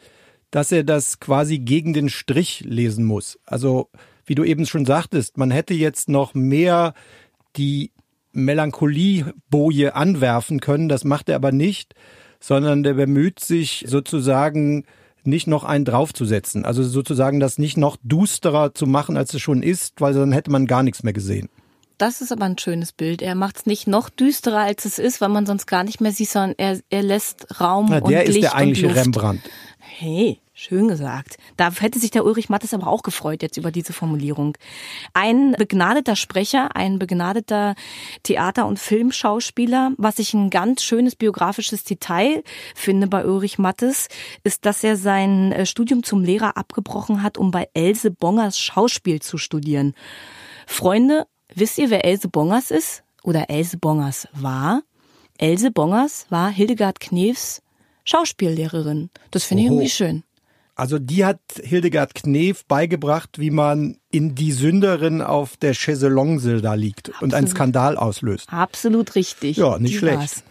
dass 0.52 0.72
er 0.72 0.84
das 0.84 1.20
quasi 1.20 1.58
gegen 1.58 1.94
den 1.94 2.10
Strich 2.10 2.62
lesen 2.62 3.06
muss. 3.06 3.40
Also, 3.46 3.90
wie 4.26 4.36
du 4.36 4.44
eben 4.44 4.66
schon 4.66 4.86
sagtest, 4.86 5.38
man 5.38 5.52
hätte 5.52 5.74
jetzt 5.74 6.10
noch 6.10 6.34
mehr 6.34 6.94
die 7.58 7.92
Melancholie-Boje 8.34 9.96
anwerfen 9.96 10.60
können. 10.60 10.90
Das 10.90 11.04
macht 11.04 11.30
er 11.30 11.36
aber 11.36 11.52
nicht, 11.52 11.96
sondern 12.40 12.84
der 12.84 12.94
bemüht 12.94 13.40
sich 13.40 13.86
sozusagen 13.88 14.86
nicht 15.24 15.48
noch 15.48 15.64
einen 15.64 15.86
draufzusetzen. 15.86 16.66
Also 16.66 16.84
sozusagen 16.84 17.40
das 17.40 17.58
nicht 17.58 17.78
noch 17.78 17.98
dusterer 18.04 18.74
zu 18.74 18.86
machen, 18.86 19.18
als 19.18 19.34
es 19.34 19.42
schon 19.42 19.64
ist, 19.64 20.00
weil 20.00 20.14
dann 20.14 20.32
hätte 20.32 20.52
man 20.52 20.68
gar 20.68 20.84
nichts 20.84 21.04
mehr 21.04 21.14
gesehen. 21.14 21.50
Das 21.98 22.22
ist 22.22 22.32
aber 22.32 22.46
ein 22.46 22.58
schönes 22.58 22.92
Bild. 22.92 23.22
Er 23.22 23.36
macht 23.36 23.58
es 23.58 23.66
nicht 23.66 23.88
noch 23.88 24.10
düsterer, 24.10 24.60
als 24.60 24.86
es 24.86 25.00
ist, 25.00 25.22
weil 25.22 25.30
man 25.30 25.46
sonst 25.46 25.66
gar 25.66 25.84
nicht 25.84 26.02
mehr 26.02 26.12
sieht, 26.12 26.30
sondern 26.30 26.56
er, 26.58 26.80
er 26.90 27.04
lässt 27.04 27.60
Raum 27.62 27.88
Na, 27.90 28.00
und 28.00 28.12
der 28.12 28.26
Licht 28.26 28.38
ist 28.38 28.44
der 28.44 28.56
eigentliche. 28.56 28.94
Rembrandt. 28.96 29.42
Hey, 29.80 30.40
schön 30.56 30.88
gesagt. 30.88 31.38
Da 31.58 31.70
hätte 31.72 32.00
sich 32.00 32.12
der 32.12 32.26
Ulrich 32.26 32.50
Mattes 32.50 32.74
aber 32.74 32.88
auch 32.88 33.04
gefreut 33.04 33.44
jetzt 33.44 33.58
über 33.58 33.72
diese 33.72 33.94
Formulierung. 33.94 34.58
Ein 35.14 35.52
begnadeter 35.52 36.16
Sprecher, 36.16 36.76
ein 36.76 36.98
begnadeter 36.98 37.76
Theater- 38.24 38.66
und 38.66 38.80
Filmschauspieler, 38.80 39.92
was 39.98 40.18
ich 40.18 40.34
ein 40.34 40.50
ganz 40.50 40.82
schönes 40.82 41.16
biografisches 41.16 41.84
Detail 41.84 42.42
finde 42.74 43.08
bei 43.08 43.26
Ulrich 43.26 43.60
Mattes, 43.60 44.08
ist, 44.44 44.66
dass 44.66 44.84
er 44.84 44.96
sein 44.96 45.52
äh, 45.52 45.66
Studium 45.66 46.04
zum 46.04 46.24
Lehrer 46.24 46.56
abgebrochen 46.58 47.22
hat, 47.22 47.38
um 47.38 47.52
bei 47.52 47.68
Else 47.74 48.10
Bongers 48.10 48.58
Schauspiel 48.58 49.22
zu 49.22 49.38
studieren. 49.38 49.94
Freunde, 50.66 51.28
wisst 51.54 51.78
ihr, 51.78 51.90
wer 51.90 52.06
Else 52.06 52.30
Bongers 52.30 52.72
ist? 52.72 53.04
Oder 53.24 53.50
Else 53.50 53.78
Bongers 53.78 54.28
war? 54.32 54.84
Else 55.38 55.70
Bongers 55.70 56.28
war 56.30 56.50
Hildegard 56.50 57.02
Knefs 57.02 57.62
Schauspiellehrerin. 58.06 59.10
Das 59.32 59.44
finde 59.44 59.64
ich 59.64 59.70
irgendwie 59.70 59.90
schön. 59.90 60.24
Also 60.76 61.00
die 61.00 61.24
hat 61.24 61.40
Hildegard 61.64 62.14
Knef 62.16 62.66
beigebracht, 62.66 63.40
wie 63.40 63.50
man 63.50 63.98
in 64.12 64.36
die 64.36 64.52
Sünderin 64.52 65.22
auf 65.22 65.56
der 65.56 65.74
Chaiselongue 65.74 66.62
da 66.62 66.74
liegt 66.74 67.10
und 67.22 67.34
einen 67.34 67.46
Absolut. 67.46 67.50
Skandal 67.50 67.98
auslöst. 67.98 68.52
Absolut 68.52 69.16
richtig. 69.16 69.56
Ja, 69.56 69.80
nicht 69.80 69.94
Die 69.94 69.98
schlecht. 70.00 70.18
war's. 70.18 70.44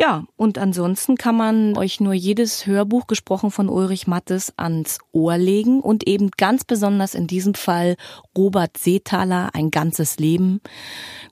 Ja, 0.00 0.26
und 0.36 0.58
ansonsten 0.58 1.16
kann 1.16 1.36
man 1.36 1.76
euch 1.76 1.98
nur 1.98 2.14
jedes 2.14 2.66
Hörbuch 2.66 3.08
gesprochen 3.08 3.50
von 3.50 3.68
Ulrich 3.68 4.06
Mattes 4.06 4.52
ans 4.56 4.98
Ohr 5.10 5.36
legen 5.36 5.80
und 5.80 6.06
eben 6.06 6.30
ganz 6.36 6.64
besonders 6.64 7.16
in 7.16 7.26
diesem 7.26 7.54
Fall 7.54 7.96
Robert 8.36 8.78
Seethaler, 8.78 9.50
ein 9.54 9.72
ganzes 9.72 10.18
Leben, 10.20 10.60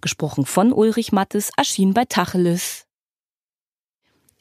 gesprochen 0.00 0.46
von 0.46 0.72
Ulrich 0.72 1.12
Mattes, 1.12 1.50
erschien 1.56 1.94
bei 1.94 2.06
Tacheles. 2.06 2.86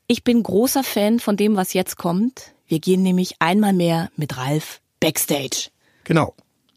Ich 0.07 0.23
bin 0.23 0.41
großer 0.41 0.83
Fan 0.83 1.19
von 1.19 1.37
dem, 1.37 1.55
was 1.55 1.73
jetzt 1.73 1.97
kommt. 1.97 2.54
Wir 2.67 2.79
gehen 2.79 3.03
nämlich 3.03 3.35
einmal 3.39 3.73
mehr 3.73 4.09
mit 4.15 4.37
Ralf 4.37 4.81
backstage. 4.99 5.69
Genau. 6.03 6.33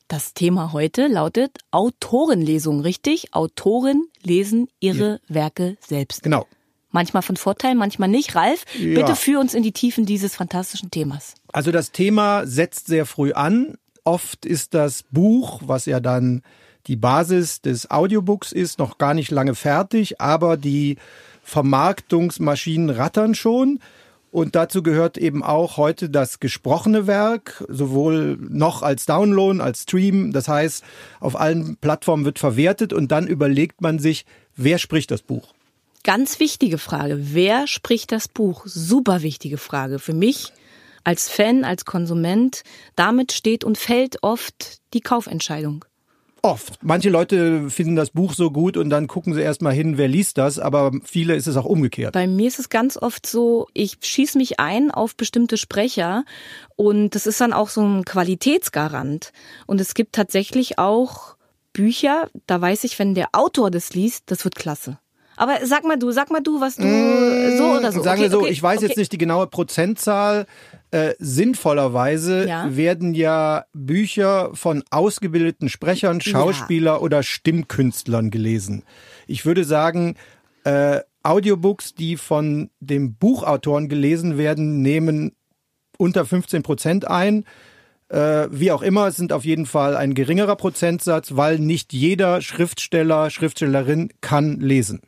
Das 0.06 0.32
Thema 0.34 0.72
heute 0.72 1.06
lautet 1.06 1.58
Autorenlesung, 1.70 2.80
richtig? 2.80 3.34
Autoren 3.34 4.06
lesen 4.22 4.68
ihre 4.80 5.20
Werke 5.28 5.76
selbst. 5.80 6.22
Genau. 6.22 6.46
Manchmal 6.90 7.22
von 7.22 7.36
Vorteil, 7.36 7.74
manchmal 7.74 8.08
nicht. 8.08 8.34
Ralf, 8.34 8.64
Ja. 8.78 9.00
bitte 9.00 9.16
führ 9.16 9.38
uns 9.40 9.52
in 9.52 9.62
die 9.62 9.72
Tiefen 9.72 10.06
dieses 10.06 10.34
fantastischen 10.36 10.90
Themas. 10.90 11.34
Also 11.52 11.70
das 11.70 11.92
Thema 11.92 12.46
setzt 12.46 12.86
sehr 12.86 13.04
früh 13.04 13.32
an. 13.32 13.76
Oft 14.04 14.46
ist 14.46 14.72
das 14.72 15.02
Buch, 15.10 15.60
was 15.66 15.84
ja 15.84 16.00
dann 16.00 16.42
die 16.86 16.96
Basis 16.96 17.60
des 17.60 17.90
Audiobooks 17.90 18.52
ist, 18.52 18.78
noch 18.78 18.96
gar 18.96 19.12
nicht 19.12 19.30
lange 19.30 19.54
fertig, 19.54 20.18
aber 20.22 20.56
die 20.56 20.96
Vermarktungsmaschinen 21.42 22.88
rattern 22.90 23.34
schon. 23.34 23.80
Und 24.30 24.54
dazu 24.54 24.82
gehört 24.82 25.16
eben 25.16 25.42
auch 25.42 25.78
heute 25.78 26.10
das 26.10 26.38
gesprochene 26.38 27.06
Werk, 27.06 27.64
sowohl 27.68 28.36
noch 28.40 28.82
als 28.82 29.06
Download, 29.06 29.60
als 29.60 29.82
Stream. 29.82 30.32
Das 30.32 30.48
heißt, 30.48 30.84
auf 31.20 31.38
allen 31.38 31.76
Plattformen 31.76 32.24
wird 32.24 32.38
verwertet 32.38 32.92
und 32.92 33.10
dann 33.10 33.26
überlegt 33.26 33.80
man 33.80 33.98
sich, 33.98 34.26
wer 34.54 34.78
spricht 34.78 35.10
das 35.10 35.22
Buch. 35.22 35.54
Ganz 36.04 36.40
wichtige 36.40 36.78
Frage. 36.78 37.18
Wer 37.34 37.66
spricht 37.66 38.12
das 38.12 38.28
Buch? 38.28 38.62
Super 38.66 39.22
wichtige 39.22 39.58
Frage. 39.58 39.98
Für 39.98 40.14
mich 40.14 40.52
als 41.04 41.28
Fan, 41.30 41.64
als 41.64 41.84
Konsument. 41.86 42.62
Damit 42.96 43.32
steht 43.32 43.64
und 43.64 43.78
fällt 43.78 44.22
oft 44.22 44.78
die 44.92 45.00
Kaufentscheidung. 45.00 45.84
Oft. 46.48 46.78
Manche 46.82 47.10
Leute 47.10 47.68
finden 47.68 47.94
das 47.94 48.08
Buch 48.08 48.32
so 48.32 48.50
gut 48.50 48.78
und 48.78 48.88
dann 48.88 49.06
gucken 49.06 49.34
sie 49.34 49.42
erstmal 49.42 49.74
hin, 49.74 49.98
wer 49.98 50.08
liest 50.08 50.38
das, 50.38 50.58
aber 50.58 50.92
viele 51.04 51.36
ist 51.36 51.46
es 51.46 51.58
auch 51.58 51.66
umgekehrt. 51.66 52.14
Bei 52.14 52.26
mir 52.26 52.48
ist 52.48 52.58
es 52.58 52.70
ganz 52.70 52.96
oft 52.96 53.26
so, 53.26 53.68
ich 53.74 53.98
schieße 54.00 54.38
mich 54.38 54.58
ein 54.58 54.90
auf 54.90 55.14
bestimmte 55.14 55.58
Sprecher 55.58 56.24
und 56.74 57.10
das 57.10 57.26
ist 57.26 57.38
dann 57.42 57.52
auch 57.52 57.68
so 57.68 57.82
ein 57.82 58.06
Qualitätsgarant. 58.06 59.32
Und 59.66 59.78
es 59.78 59.92
gibt 59.92 60.14
tatsächlich 60.14 60.78
auch 60.78 61.36
Bücher, 61.74 62.30
da 62.46 62.58
weiß 62.58 62.84
ich, 62.84 62.98
wenn 62.98 63.14
der 63.14 63.28
Autor 63.32 63.70
das 63.70 63.92
liest, 63.92 64.30
das 64.30 64.44
wird 64.44 64.54
klasse. 64.54 64.98
Aber 65.36 65.58
sag 65.64 65.84
mal 65.84 65.98
du, 65.98 66.12
sag 66.12 66.30
mal 66.30 66.40
du, 66.40 66.62
was 66.62 66.76
du 66.76 66.82
so 66.82 67.64
oder 67.76 67.92
so. 67.92 67.98
Mmh, 67.98 68.04
Sagen 68.04 68.20
okay, 68.20 68.22
wir 68.22 68.30
so, 68.30 68.40
okay, 68.40 68.50
ich 68.50 68.62
weiß 68.62 68.78
okay. 68.78 68.86
jetzt 68.86 68.96
nicht 68.96 69.12
die 69.12 69.18
genaue 69.18 69.46
Prozentzahl. 69.46 70.46
Äh, 70.90 71.14
sinnvollerweise 71.18 72.46
Ja. 72.48 72.74
werden 72.76 73.12
ja 73.14 73.66
Bücher 73.74 74.50
von 74.54 74.82
ausgebildeten 74.90 75.68
Sprechern, 75.68 76.20
Schauspieler 76.20 77.02
oder 77.02 77.22
Stimmkünstlern 77.22 78.30
gelesen. 78.30 78.84
Ich 79.26 79.44
würde 79.44 79.64
sagen, 79.64 80.14
äh, 80.64 81.00
Audiobooks, 81.22 81.94
die 81.94 82.16
von 82.16 82.70
dem 82.80 83.14
Buchautoren 83.16 83.88
gelesen 83.88 84.38
werden, 84.38 84.80
nehmen 84.80 85.32
unter 85.98 86.24
15 86.24 86.62
Prozent 86.62 87.06
ein. 87.06 87.44
Äh, 88.08 88.46
wie 88.50 88.72
auch 88.72 88.80
immer, 88.80 89.08
es 89.08 89.16
sind 89.16 89.34
auf 89.34 89.44
jeden 89.44 89.66
Fall 89.66 89.94
ein 89.94 90.14
geringerer 90.14 90.56
Prozentsatz, 90.56 91.36
weil 91.36 91.58
nicht 91.58 91.92
jeder 91.92 92.40
Schriftsteller, 92.40 93.28
Schriftstellerin 93.28 94.08
kann 94.22 94.60
lesen. 94.60 95.00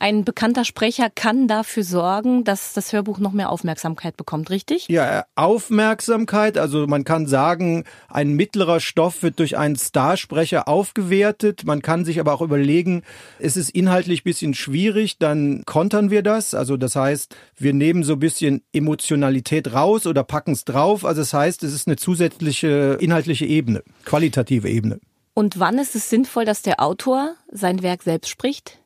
Ein 0.00 0.24
bekannter 0.24 0.64
Sprecher 0.64 1.10
kann 1.12 1.48
dafür 1.48 1.82
sorgen, 1.82 2.44
dass 2.44 2.72
das 2.72 2.92
Hörbuch 2.92 3.18
noch 3.18 3.32
mehr 3.32 3.50
Aufmerksamkeit 3.50 4.16
bekommt, 4.16 4.48
richtig? 4.48 4.86
Ja, 4.88 5.24
Aufmerksamkeit, 5.34 6.56
also 6.56 6.86
man 6.86 7.02
kann 7.02 7.26
sagen, 7.26 7.82
ein 8.08 8.34
mittlerer 8.34 8.78
Stoff 8.78 9.24
wird 9.24 9.40
durch 9.40 9.58
einen 9.58 9.74
Starsprecher 9.76 10.68
aufgewertet. 10.68 11.64
Man 11.64 11.82
kann 11.82 12.04
sich 12.04 12.20
aber 12.20 12.32
auch 12.32 12.42
überlegen, 12.42 13.02
es 13.40 13.56
ist 13.56 13.70
inhaltlich 13.70 14.22
bisschen 14.22 14.54
schwierig, 14.54 15.18
dann 15.18 15.64
kontern 15.66 16.10
wir 16.10 16.22
das. 16.22 16.54
Also 16.54 16.76
das 16.76 16.94
heißt, 16.94 17.34
wir 17.56 17.72
nehmen 17.72 18.04
so 18.04 18.12
ein 18.12 18.20
bisschen 18.20 18.62
Emotionalität 18.72 19.72
raus 19.72 20.06
oder 20.06 20.22
packen 20.22 20.52
es 20.52 20.64
drauf. 20.64 21.04
Also 21.04 21.22
das 21.22 21.34
heißt, 21.34 21.64
es 21.64 21.72
ist 21.72 21.88
eine 21.88 21.96
zusätzliche 21.96 22.98
inhaltliche 23.00 23.46
Ebene, 23.46 23.82
qualitative 24.04 24.68
Ebene. 24.68 25.00
Und 25.34 25.58
wann 25.58 25.78
ist 25.78 25.94
es 25.94 26.08
sinnvoll, 26.08 26.44
dass 26.44 26.62
der 26.62 26.80
Autor 26.80 27.34
sein 27.50 27.82
Werk 27.82 28.02
selbst 28.04 28.28
spricht? 28.28 28.78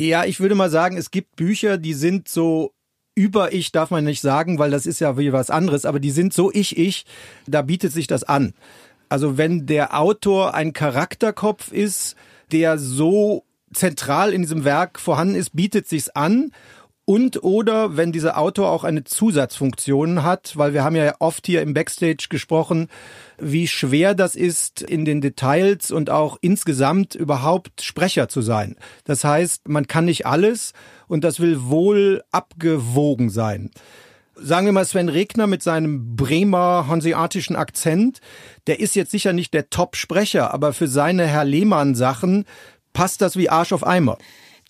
Ja, 0.00 0.24
ich 0.24 0.40
würde 0.40 0.54
mal 0.54 0.70
sagen, 0.70 0.96
es 0.96 1.10
gibt 1.10 1.36
Bücher, 1.36 1.76
die 1.76 1.92
sind 1.92 2.26
so 2.26 2.72
über 3.14 3.52
ich 3.52 3.70
darf 3.70 3.90
man 3.90 4.02
nicht 4.02 4.22
sagen, 4.22 4.58
weil 4.58 4.70
das 4.70 4.86
ist 4.86 4.98
ja 4.98 5.18
wie 5.18 5.30
was 5.30 5.50
anderes, 5.50 5.84
aber 5.84 6.00
die 6.00 6.10
sind 6.10 6.32
so 6.32 6.50
ich 6.50 6.78
ich, 6.78 7.04
da 7.46 7.60
bietet 7.60 7.92
sich 7.92 8.06
das 8.06 8.24
an. 8.24 8.54
Also 9.10 9.36
wenn 9.36 9.66
der 9.66 10.00
Autor 10.00 10.54
ein 10.54 10.72
Charakterkopf 10.72 11.70
ist, 11.70 12.16
der 12.50 12.78
so 12.78 13.44
zentral 13.74 14.32
in 14.32 14.40
diesem 14.40 14.64
Werk 14.64 14.98
vorhanden 14.98 15.34
ist, 15.34 15.54
bietet 15.54 15.86
sich's 15.86 16.08
an 16.08 16.50
und 17.10 17.42
oder 17.42 17.96
wenn 17.96 18.12
dieser 18.12 18.38
Autor 18.38 18.70
auch 18.70 18.84
eine 18.84 19.02
Zusatzfunktion 19.02 20.22
hat, 20.22 20.56
weil 20.56 20.74
wir 20.74 20.84
haben 20.84 20.94
ja 20.94 21.12
oft 21.18 21.44
hier 21.44 21.60
im 21.60 21.74
Backstage 21.74 22.28
gesprochen, 22.30 22.86
wie 23.36 23.66
schwer 23.66 24.14
das 24.14 24.36
ist, 24.36 24.80
in 24.80 25.04
den 25.04 25.20
Details 25.20 25.90
und 25.90 26.08
auch 26.08 26.38
insgesamt 26.40 27.16
überhaupt 27.16 27.82
Sprecher 27.82 28.28
zu 28.28 28.42
sein. 28.42 28.76
Das 29.06 29.24
heißt, 29.24 29.66
man 29.66 29.88
kann 29.88 30.04
nicht 30.04 30.24
alles 30.24 30.72
und 31.08 31.24
das 31.24 31.40
will 31.40 31.64
wohl 31.64 32.22
abgewogen 32.30 33.28
sein 33.28 33.70
sagen 34.42 34.64
wir 34.64 34.72
mal 34.72 34.86
Sven 34.86 35.10
Regner 35.10 35.46
mit 35.46 35.62
seinem 35.62 36.16
Bremer 36.16 36.86
hanseatischen 36.88 37.56
Akzent, 37.56 38.20
der 38.68 38.80
ist 38.80 38.94
jetzt 38.94 39.10
sicher 39.10 39.34
nicht 39.34 39.52
der 39.52 39.68
Top-Sprecher, 39.68 40.54
aber 40.54 40.72
für 40.72 40.86
seine 40.86 41.26
Herr 41.26 41.44
Lehmann 41.44 41.94
Sachen 41.94 42.46
passt 42.94 43.20
das 43.20 43.36
wie 43.36 43.50
Arsch 43.50 43.74
auf 43.74 43.86
Eimer. 43.86 44.16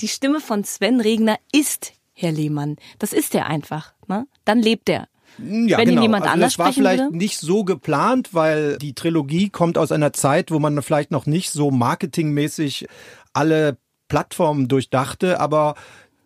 Die 0.00 0.09
Stimme 0.09 0.40
von 0.40 0.64
Sven 0.64 1.00
Regner 1.00 1.37
ist 1.52 1.92
Herr 2.20 2.32
Lehmann. 2.32 2.76
Das 2.98 3.14
ist 3.14 3.34
er 3.34 3.46
einfach. 3.46 3.94
Ne? 4.06 4.26
Dann 4.44 4.60
lebt 4.60 4.90
er. 4.90 5.08
Ja, 5.38 5.78
Wenn 5.78 5.88
genau. 5.88 6.02
jemand 6.02 6.24
also 6.24 6.34
anders 6.34 6.52
das 6.54 6.58
war 6.58 6.72
vielleicht 6.72 7.02
würde? 7.02 7.16
nicht 7.16 7.38
so 7.38 7.62
geplant, 7.64 8.34
weil 8.34 8.76
die 8.78 8.94
Trilogie 8.94 9.48
kommt 9.48 9.78
aus 9.78 9.92
einer 9.92 10.12
Zeit, 10.12 10.50
wo 10.50 10.58
man 10.58 10.82
vielleicht 10.82 11.12
noch 11.12 11.24
nicht 11.24 11.50
so 11.50 11.70
marketingmäßig 11.70 12.88
alle 13.32 13.78
Plattformen 14.08 14.68
durchdachte, 14.68 15.40
aber 15.40 15.76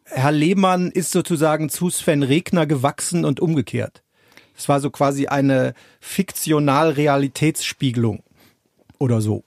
Herr 0.06 0.32
Lehmann 0.32 0.90
ist 0.90 1.12
sozusagen 1.12 1.68
zu 1.68 1.90
Sven 1.90 2.24
Regner 2.24 2.66
gewachsen 2.66 3.24
und 3.24 3.38
umgekehrt. 3.40 4.02
Es 4.56 4.68
war 4.68 4.80
so 4.80 4.90
quasi 4.90 5.28
eine 5.28 5.74
Fiktional-Realitätsspiegelung 6.00 8.24
oder 8.98 9.20
so. 9.20 9.44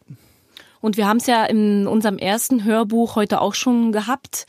Und 0.81 0.97
wir 0.97 1.07
haben 1.07 1.17
es 1.17 1.27
ja 1.27 1.45
in 1.45 1.87
unserem 1.87 2.17
ersten 2.17 2.63
Hörbuch 2.63 3.15
heute 3.15 3.41
auch 3.41 3.53
schon 3.53 3.91
gehabt. 3.91 4.45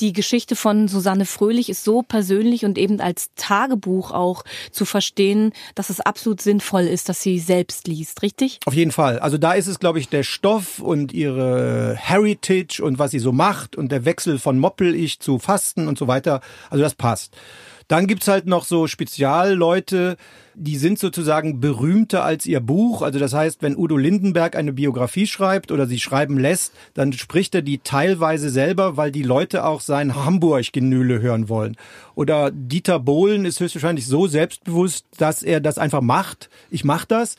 Die 0.00 0.12
Geschichte 0.12 0.56
von 0.56 0.88
Susanne 0.88 1.26
Fröhlich 1.26 1.68
ist 1.68 1.84
so 1.84 2.02
persönlich 2.02 2.64
und 2.64 2.78
eben 2.78 3.00
als 3.00 3.30
Tagebuch 3.36 4.10
auch 4.10 4.44
zu 4.70 4.84
verstehen, 4.84 5.52
dass 5.74 5.90
es 5.90 6.00
absolut 6.00 6.40
sinnvoll 6.40 6.82
ist, 6.82 7.08
dass 7.08 7.22
sie 7.22 7.38
selbst 7.38 7.88
liest, 7.88 8.22
richtig? 8.22 8.58
Auf 8.66 8.74
jeden 8.74 8.92
Fall. 8.92 9.18
Also 9.18 9.38
da 9.38 9.52
ist 9.52 9.66
es, 9.66 9.78
glaube 9.78 9.98
ich, 9.98 10.08
der 10.08 10.22
Stoff 10.22 10.78
und 10.78 11.12
ihre 11.12 11.96
Heritage 11.96 12.82
und 12.82 12.98
was 12.98 13.10
sie 13.10 13.18
so 13.18 13.32
macht 13.32 13.76
und 13.76 13.92
der 13.92 14.04
Wechsel 14.04 14.38
von 14.38 14.58
Moppel-Ich 14.58 15.20
zu 15.20 15.38
Fasten 15.38 15.88
und 15.88 15.98
so 15.98 16.08
weiter. 16.08 16.40
Also 16.70 16.82
das 16.82 16.94
passt. 16.94 17.36
Dann 17.92 18.06
gibt's 18.06 18.26
halt 18.26 18.46
noch 18.46 18.64
so 18.64 18.86
Spezialleute, 18.86 20.16
die 20.54 20.78
sind 20.78 20.98
sozusagen 20.98 21.60
berühmter 21.60 22.24
als 22.24 22.46
ihr 22.46 22.60
Buch. 22.60 23.02
Also 23.02 23.18
das 23.18 23.34
heißt, 23.34 23.60
wenn 23.60 23.76
Udo 23.76 23.98
Lindenberg 23.98 24.56
eine 24.56 24.72
Biografie 24.72 25.26
schreibt 25.26 25.70
oder 25.70 25.86
sie 25.86 26.00
schreiben 26.00 26.38
lässt, 26.38 26.72
dann 26.94 27.12
spricht 27.12 27.54
er 27.54 27.60
die 27.60 27.80
teilweise 27.80 28.48
selber, 28.48 28.96
weil 28.96 29.12
die 29.12 29.22
Leute 29.22 29.66
auch 29.66 29.82
sein 29.82 30.14
Hamburg-Genüle 30.14 31.20
hören 31.20 31.50
wollen. 31.50 31.76
Oder 32.14 32.50
Dieter 32.50 32.98
Bohlen 32.98 33.44
ist 33.44 33.60
höchstwahrscheinlich 33.60 34.06
so 34.06 34.26
selbstbewusst, 34.26 35.04
dass 35.18 35.42
er 35.42 35.60
das 35.60 35.76
einfach 35.76 36.00
macht. 36.00 36.48
Ich 36.70 36.84
mach 36.84 37.04
das. 37.04 37.36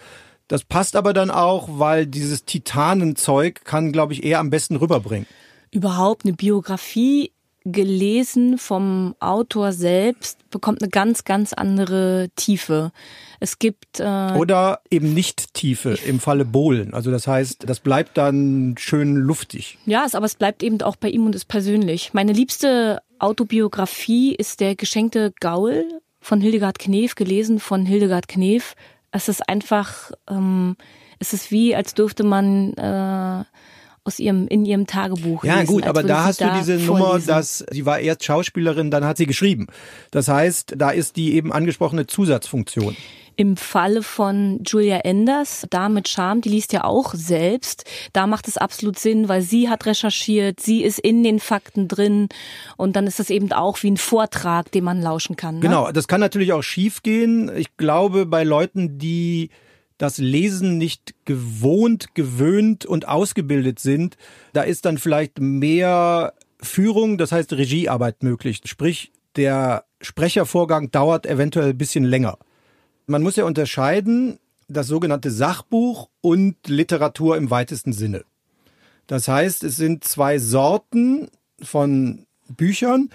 Das 0.48 0.64
passt 0.64 0.96
aber 0.96 1.14
dann 1.14 1.32
auch, 1.32 1.68
weil 1.80 2.06
dieses 2.06 2.46
Titanenzeug 2.46 3.66
kann, 3.66 3.92
glaube 3.92 4.14
ich, 4.14 4.24
eher 4.24 4.38
am 4.38 4.52
besten 4.52 4.76
rüberbringen. 4.76 5.26
Überhaupt 5.72 6.26
eine 6.26 6.34
Biografie 6.34 7.32
gelesen 7.66 8.58
vom 8.58 9.16
Autor 9.20 9.72
selbst 9.72 10.50
bekommt 10.50 10.82
eine 10.82 10.90
ganz, 10.90 11.24
ganz 11.24 11.54
andere 11.54 12.30
Tiefe. 12.36 12.92
Es 13.40 13.60
gibt 13.60 14.00
äh, 14.00 14.34
Oder 14.36 14.82
eben 14.90 15.14
nicht 15.14 15.54
Tiefe 15.54 15.98
im 16.06 16.20
Falle 16.20 16.46
Bohlen. 16.46 16.94
Also 16.94 17.12
das 17.12 17.28
heißt, 17.28 17.68
das 17.68 17.80
bleibt 17.80 18.18
dann 18.18 18.76
schön 18.78 19.16
luftig. 19.16 19.78
Ja, 19.86 20.04
es, 20.06 20.16
aber 20.16 20.26
es 20.26 20.36
bleibt 20.36 20.64
eben 20.64 20.82
auch 20.82 20.96
bei 20.96 21.10
ihm 21.10 21.26
und 21.26 21.36
ist 21.36 21.46
persönlich. 21.46 22.14
Meine 22.14 22.34
liebste 22.34 23.02
Autobiografie 23.20 24.36
ist 24.36 24.60
der 24.60 24.76
geschenkte 24.76 25.34
Gaul 25.40 25.86
von 26.20 26.42
Hildegard 26.42 26.80
Knef, 26.80 27.16
gelesen 27.16 27.60
von 27.60 27.86
Hildegard 27.86 28.28
Knef. 28.28 28.76
Es 29.12 29.30
ist 29.30 29.48
einfach, 29.48 30.12
ähm, 30.30 30.76
es 31.20 31.34
ist 31.34 31.52
wie, 31.52 31.76
als 31.76 31.94
dürfte 31.94 32.24
man 32.24 32.74
äh, 32.74 33.44
aus 34.06 34.20
ihrem 34.20 34.48
in 34.48 34.66
ihrem 34.66 34.86
Tagebuch 34.86 35.44
Ja 35.44 35.62
lesen, 35.62 35.68
gut, 35.68 35.84
aber 35.86 36.04
da 36.04 36.26
hast 36.26 36.42
du 36.42 36.52
diese 36.58 36.76
Nummer, 36.76 37.00
vorlesen. 37.00 37.28
dass 37.28 37.66
sie 37.72 37.86
war 37.86 38.00
erst 38.00 38.24
Schauspielerin, 38.24 38.92
dann 38.92 39.06
hat 39.06 39.18
sie 39.18 39.26
geschrieben. 39.26 39.68
Das 40.12 40.28
heißt, 40.28 40.74
da 40.78 40.92
ist 40.92 41.16
die 41.16 41.34
eben 41.36 41.54
angesprochene 41.54 42.06
Zusatzfunktion. 42.08 42.96
Im 43.36 43.58
Falle 43.58 44.04
von 44.04 44.62
Julia 44.64 44.98
Enders, 44.98 45.66
da 45.72 45.90
mit 45.90 46.08
Charme, 46.08 46.42
die 46.42 46.50
liest 46.50 46.72
ja 46.72 46.84
auch 46.84 47.16
selbst. 47.16 47.84
Da 48.12 48.28
macht 48.28 48.48
es 48.48 48.58
absolut 48.58 49.00
Sinn, 49.00 49.28
weil 49.28 49.42
sie 49.42 49.70
hat 49.70 49.88
recherchiert, 49.88 50.60
sie 50.60 50.84
ist 50.84 51.00
in 51.00 51.24
den 51.24 51.40
Fakten 51.40 51.88
drin 51.88 52.28
und 52.78 52.96
dann 52.96 53.08
ist 53.08 53.18
das 53.20 53.32
eben 53.32 53.52
auch 53.52 53.82
wie 53.82 53.90
ein 53.90 53.98
Vortrag, 53.98 54.72
den 54.72 54.84
man 54.84 55.02
lauschen 55.02 55.36
kann. 55.36 55.56
Ne? 55.56 55.62
Genau, 55.62 55.92
das 55.92 56.08
kann 56.08 56.20
natürlich 56.20 56.54
auch 56.54 56.62
schief 56.62 57.02
gehen. 57.02 57.50
Ich 57.56 57.76
glaube, 57.76 58.28
bei 58.28 58.44
Leuten, 58.44 59.00
die 59.00 59.50
das 59.98 60.18
Lesen 60.18 60.78
nicht 60.78 61.16
gewohnt, 61.26 62.16
gewöhnt 62.16 62.86
und 62.86 63.08
ausgebildet 63.08 63.80
sind, 63.80 64.18
da 64.54 64.64
ist 64.64 64.86
dann 64.86 64.98
vielleicht 64.98 65.40
mehr 65.40 66.34
Führung, 66.62 67.18
das 67.18 67.32
heißt 67.32 67.54
Regiearbeit 67.54 68.24
möglich. 68.24 68.62
Sprich, 68.66 69.12
der 69.36 69.86
Sprechervorgang 70.02 70.92
dauert 70.92 71.26
eventuell 71.26 71.70
ein 71.70 71.78
bisschen 71.78 72.04
länger. 72.04 72.38
Man 73.06 73.24
muss 73.24 73.36
ja 73.36 73.46
unterscheiden 73.46 74.40
das 74.68 74.88
sogenannte 74.88 75.32
Sachbuch 75.32 76.10
und 76.22 76.56
Literatur 76.68 77.38
im 77.38 77.50
weitesten 77.50 77.94
Sinne. 77.94 78.24
Das 79.08 79.28
heißt, 79.28 79.64
es 79.64 79.76
sind 79.76 80.04
zwei 80.04 80.40
Sorten 80.40 81.30
von 81.62 82.26
Büchern, 82.48 83.10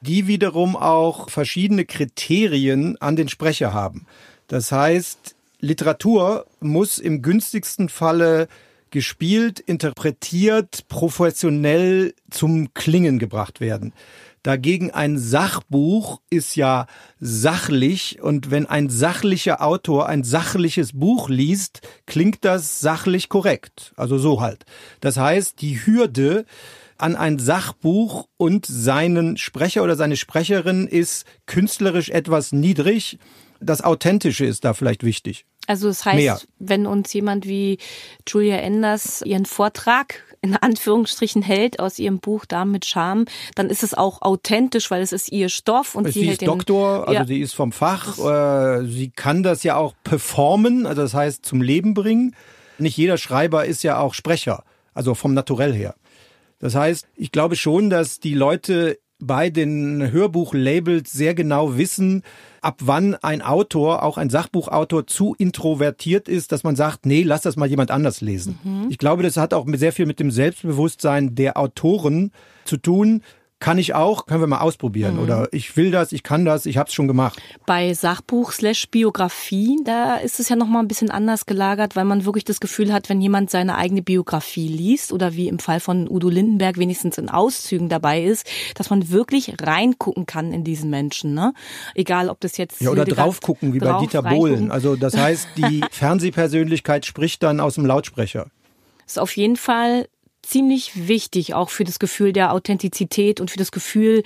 die 0.00 0.26
wiederum 0.26 0.76
auch 0.76 1.30
verschiedene 1.30 1.84
Kriterien 1.84 2.96
an 3.00 3.16
den 3.16 3.28
Sprecher 3.28 3.72
haben. 3.72 4.06
Das 4.46 4.72
heißt, 4.72 5.36
Literatur 5.60 6.46
muss 6.60 6.98
im 6.98 7.22
günstigsten 7.22 7.88
Falle 7.88 8.48
gespielt, 8.90 9.60
interpretiert, 9.60 10.88
professionell 10.88 12.14
zum 12.30 12.74
Klingen 12.74 13.18
gebracht 13.18 13.60
werden. 13.60 13.92
Dagegen 14.42 14.90
ein 14.90 15.18
Sachbuch 15.18 16.22
ist 16.30 16.56
ja 16.56 16.86
sachlich 17.20 18.22
und 18.22 18.50
wenn 18.50 18.64
ein 18.64 18.88
sachlicher 18.88 19.62
Autor 19.62 20.08
ein 20.08 20.24
sachliches 20.24 20.92
Buch 20.94 21.28
liest, 21.28 21.82
klingt 22.06 22.44
das 22.44 22.80
sachlich 22.80 23.28
korrekt. 23.28 23.92
Also 23.96 24.16
so 24.16 24.40
halt. 24.40 24.64
Das 25.00 25.18
heißt, 25.18 25.60
die 25.60 25.84
Hürde 25.84 26.46
an 26.96 27.16
ein 27.16 27.38
Sachbuch 27.38 28.28
und 28.38 28.64
seinen 28.64 29.36
Sprecher 29.36 29.82
oder 29.82 29.96
seine 29.96 30.16
Sprecherin 30.16 30.86
ist 30.86 31.26
künstlerisch 31.44 32.08
etwas 32.08 32.52
niedrig. 32.52 33.18
Das 33.60 33.82
Authentische 33.82 34.46
ist 34.46 34.64
da 34.64 34.72
vielleicht 34.72 35.04
wichtig. 35.04 35.44
Also 35.66 35.88
das 35.88 36.04
heißt, 36.04 36.16
Mehr. 36.16 36.40
wenn 36.58 36.86
uns 36.86 37.12
jemand 37.12 37.46
wie 37.46 37.78
Julia 38.26 38.56
Enders 38.56 39.22
ihren 39.22 39.46
Vortrag 39.46 40.22
in 40.42 40.56
Anführungsstrichen 40.56 41.42
hält 41.42 41.80
aus 41.80 41.98
ihrem 41.98 42.18
Buch 42.18 42.46
Damen 42.46 42.72
mit 42.72 42.86
Charme, 42.86 43.26
dann 43.54 43.68
ist 43.68 43.82
es 43.82 43.94
auch 43.94 44.22
authentisch, 44.22 44.90
weil 44.90 45.02
es 45.02 45.12
ist 45.12 45.30
ihr 45.30 45.48
Stoff 45.48 45.94
und 45.94 46.06
sie, 46.06 46.12
sie 46.12 46.20
hält 46.22 46.32
ist 46.32 46.40
den 46.42 46.46
Doktor, 46.46 47.06
also 47.06 47.12
ja. 47.12 47.26
sie 47.26 47.40
ist 47.40 47.54
vom 47.54 47.72
Fach. 47.72 48.18
Äh, 48.18 48.86
sie 48.86 49.10
kann 49.14 49.42
das 49.42 49.62
ja 49.62 49.76
auch 49.76 49.94
performen, 50.02 50.86
also 50.86 51.02
das 51.02 51.14
heißt 51.14 51.44
zum 51.44 51.60
Leben 51.60 51.94
bringen. 51.94 52.34
Nicht 52.78 52.96
jeder 52.96 53.18
Schreiber 53.18 53.66
ist 53.66 53.82
ja 53.82 53.98
auch 53.98 54.14
Sprecher, 54.14 54.64
also 54.94 55.14
vom 55.14 55.34
Naturell 55.34 55.74
her. 55.74 55.94
Das 56.58 56.74
heißt, 56.74 57.06
ich 57.16 57.32
glaube 57.32 57.56
schon, 57.56 57.90
dass 57.90 58.20
die 58.20 58.34
Leute 58.34 58.98
bei 59.20 59.50
den 59.50 60.10
Hörbuchlabels 60.12 61.12
sehr 61.12 61.34
genau 61.34 61.76
wissen, 61.76 62.22
ab 62.60 62.80
wann 62.80 63.14
ein 63.14 63.42
Autor, 63.42 64.02
auch 64.02 64.18
ein 64.18 64.30
Sachbuchautor, 64.30 65.06
zu 65.06 65.34
introvertiert 65.38 66.28
ist, 66.28 66.52
dass 66.52 66.64
man 66.64 66.76
sagt, 66.76 67.06
nee, 67.06 67.22
lass 67.22 67.42
das 67.42 67.56
mal 67.56 67.68
jemand 67.68 67.90
anders 67.90 68.20
lesen. 68.20 68.58
Ich 68.90 68.98
glaube, 68.98 69.22
das 69.22 69.36
hat 69.36 69.54
auch 69.54 69.66
sehr 69.74 69.92
viel 69.92 70.06
mit 70.06 70.20
dem 70.20 70.30
Selbstbewusstsein 70.30 71.34
der 71.34 71.56
Autoren 71.56 72.32
zu 72.64 72.76
tun. 72.76 73.22
Kann 73.60 73.76
ich 73.76 73.94
auch, 73.94 74.24
können 74.24 74.40
wir 74.40 74.46
mal 74.46 74.60
ausprobieren. 74.60 75.16
Mhm. 75.16 75.20
Oder 75.20 75.48
ich 75.52 75.76
will 75.76 75.90
das, 75.90 76.12
ich 76.12 76.22
kann 76.22 76.46
das, 76.46 76.64
ich 76.64 76.78
habe 76.78 76.88
es 76.88 76.94
schon 76.94 77.06
gemacht. 77.06 77.40
Bei 77.66 77.92
Sachbuch 77.92 78.52
slash 78.52 78.88
Biografie, 78.88 79.78
da 79.84 80.16
ist 80.16 80.40
es 80.40 80.48
ja 80.48 80.56
nochmal 80.56 80.82
ein 80.82 80.88
bisschen 80.88 81.10
anders 81.10 81.44
gelagert, 81.44 81.94
weil 81.94 82.06
man 82.06 82.24
wirklich 82.24 82.44
das 82.44 82.58
Gefühl 82.58 82.90
hat, 82.92 83.10
wenn 83.10 83.20
jemand 83.20 83.50
seine 83.50 83.76
eigene 83.76 84.00
Biografie 84.00 84.66
liest 84.66 85.12
oder 85.12 85.34
wie 85.34 85.46
im 85.46 85.58
Fall 85.58 85.78
von 85.78 86.08
Udo 86.08 86.30
Lindenberg 86.30 86.78
wenigstens 86.78 87.18
in 87.18 87.28
Auszügen 87.28 87.90
dabei 87.90 88.22
ist, 88.22 88.48
dass 88.76 88.88
man 88.88 89.10
wirklich 89.10 89.54
reingucken 89.60 90.24
kann 90.24 90.52
in 90.52 90.64
diesen 90.64 90.88
Menschen. 90.88 91.34
Ne? 91.34 91.52
Egal, 91.94 92.30
ob 92.30 92.40
das 92.40 92.56
jetzt... 92.56 92.80
Ja, 92.80 92.90
oder 92.90 93.02
Hildegard 93.02 93.26
drauf 93.26 93.40
gucken, 93.42 93.74
wie 93.74 93.78
bei 93.78 93.90
drauf 93.90 94.00
Dieter 94.00 94.24
reingucken. 94.24 94.54
Bohlen. 94.54 94.70
Also 94.70 94.96
das 94.96 95.16
heißt, 95.18 95.48
die 95.58 95.84
Fernsehpersönlichkeit 95.90 97.04
spricht 97.04 97.42
dann 97.42 97.60
aus 97.60 97.74
dem 97.74 97.84
Lautsprecher. 97.84 98.46
ist 99.06 99.18
auf 99.18 99.36
jeden 99.36 99.56
Fall 99.56 100.06
ziemlich 100.42 101.08
wichtig, 101.08 101.54
auch 101.54 101.70
für 101.70 101.84
das 101.84 101.98
Gefühl 101.98 102.32
der 102.32 102.52
Authentizität 102.52 103.40
und 103.40 103.50
für 103.50 103.58
das 103.58 103.72
Gefühl, 103.72 104.22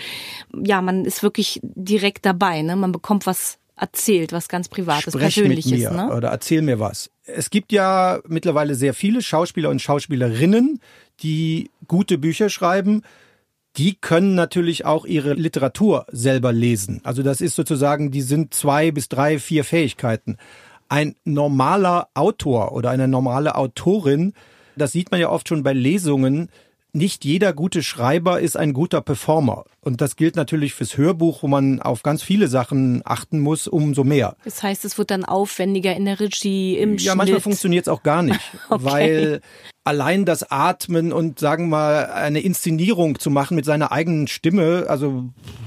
ja, 0.52 0.80
man 0.80 1.04
ist 1.04 1.22
wirklich 1.22 1.60
direkt 1.62 2.24
dabei, 2.24 2.62
ne? 2.62 2.76
Man 2.76 2.92
bekommt 2.92 3.26
was 3.26 3.58
erzählt, 3.76 4.32
was 4.32 4.48
ganz 4.48 4.68
Privates, 4.68 5.14
Sprech 5.14 5.36
mit 5.36 5.60
Persönliches, 5.60 5.70
mir 5.72 5.90
ne? 5.90 6.14
oder 6.14 6.28
erzähl 6.28 6.62
mir 6.62 6.78
was. 6.78 7.10
Es 7.24 7.50
gibt 7.50 7.72
ja 7.72 8.20
mittlerweile 8.28 8.74
sehr 8.74 8.94
viele 8.94 9.22
Schauspieler 9.22 9.70
und 9.70 9.82
Schauspielerinnen, 9.82 10.80
die 11.20 11.70
gute 11.88 12.18
Bücher 12.18 12.50
schreiben. 12.50 13.02
Die 13.76 13.96
können 13.96 14.36
natürlich 14.36 14.84
auch 14.84 15.04
ihre 15.04 15.34
Literatur 15.34 16.06
selber 16.12 16.52
lesen. 16.52 17.00
Also 17.02 17.24
das 17.24 17.40
ist 17.40 17.56
sozusagen, 17.56 18.12
die 18.12 18.22
sind 18.22 18.54
zwei 18.54 18.92
bis 18.92 19.08
drei, 19.08 19.40
vier 19.40 19.64
Fähigkeiten. 19.64 20.36
Ein 20.88 21.16
normaler 21.24 22.08
Autor 22.14 22.72
oder 22.72 22.90
eine 22.90 23.08
normale 23.08 23.56
Autorin, 23.56 24.34
das 24.76 24.92
sieht 24.92 25.10
man 25.10 25.20
ja 25.20 25.30
oft 25.30 25.48
schon 25.48 25.62
bei 25.62 25.72
Lesungen, 25.72 26.48
nicht 26.96 27.24
jeder 27.24 27.52
gute 27.52 27.82
Schreiber 27.82 28.38
ist 28.40 28.56
ein 28.56 28.72
guter 28.72 29.00
Performer. 29.00 29.64
Und 29.80 30.00
das 30.00 30.14
gilt 30.14 30.36
natürlich 30.36 30.74
fürs 30.74 30.96
Hörbuch, 30.96 31.42
wo 31.42 31.48
man 31.48 31.82
auf 31.82 32.04
ganz 32.04 32.22
viele 32.22 32.46
Sachen 32.46 33.02
achten 33.04 33.40
muss, 33.40 33.66
umso 33.66 34.04
mehr. 34.04 34.36
Das 34.44 34.62
heißt, 34.62 34.84
es 34.84 34.96
wird 34.96 35.10
dann 35.10 35.24
aufwendiger 35.24 35.96
in 35.96 36.04
der 36.04 36.20
Regie, 36.20 36.76
im 36.78 36.92
Ja, 36.92 36.98
Schnitt. 37.00 37.14
manchmal 37.16 37.40
funktioniert 37.40 37.86
es 37.86 37.92
auch 37.92 38.04
gar 38.04 38.22
nicht, 38.22 38.38
Okay. 38.70 38.84
weil 38.84 39.40
allein 39.82 40.24
das 40.24 40.48
Atmen 40.52 41.12
und 41.12 41.40
sagen 41.40 41.64
wir 41.64 41.68
mal 41.70 42.06
eine 42.12 42.38
Inszenierung 42.40 43.18
zu 43.18 43.28
machen 43.28 43.56
mit 43.56 43.64
seiner 43.64 43.90
eigenen 43.90 44.28
Stimme, 44.28 44.86
also 44.88 45.24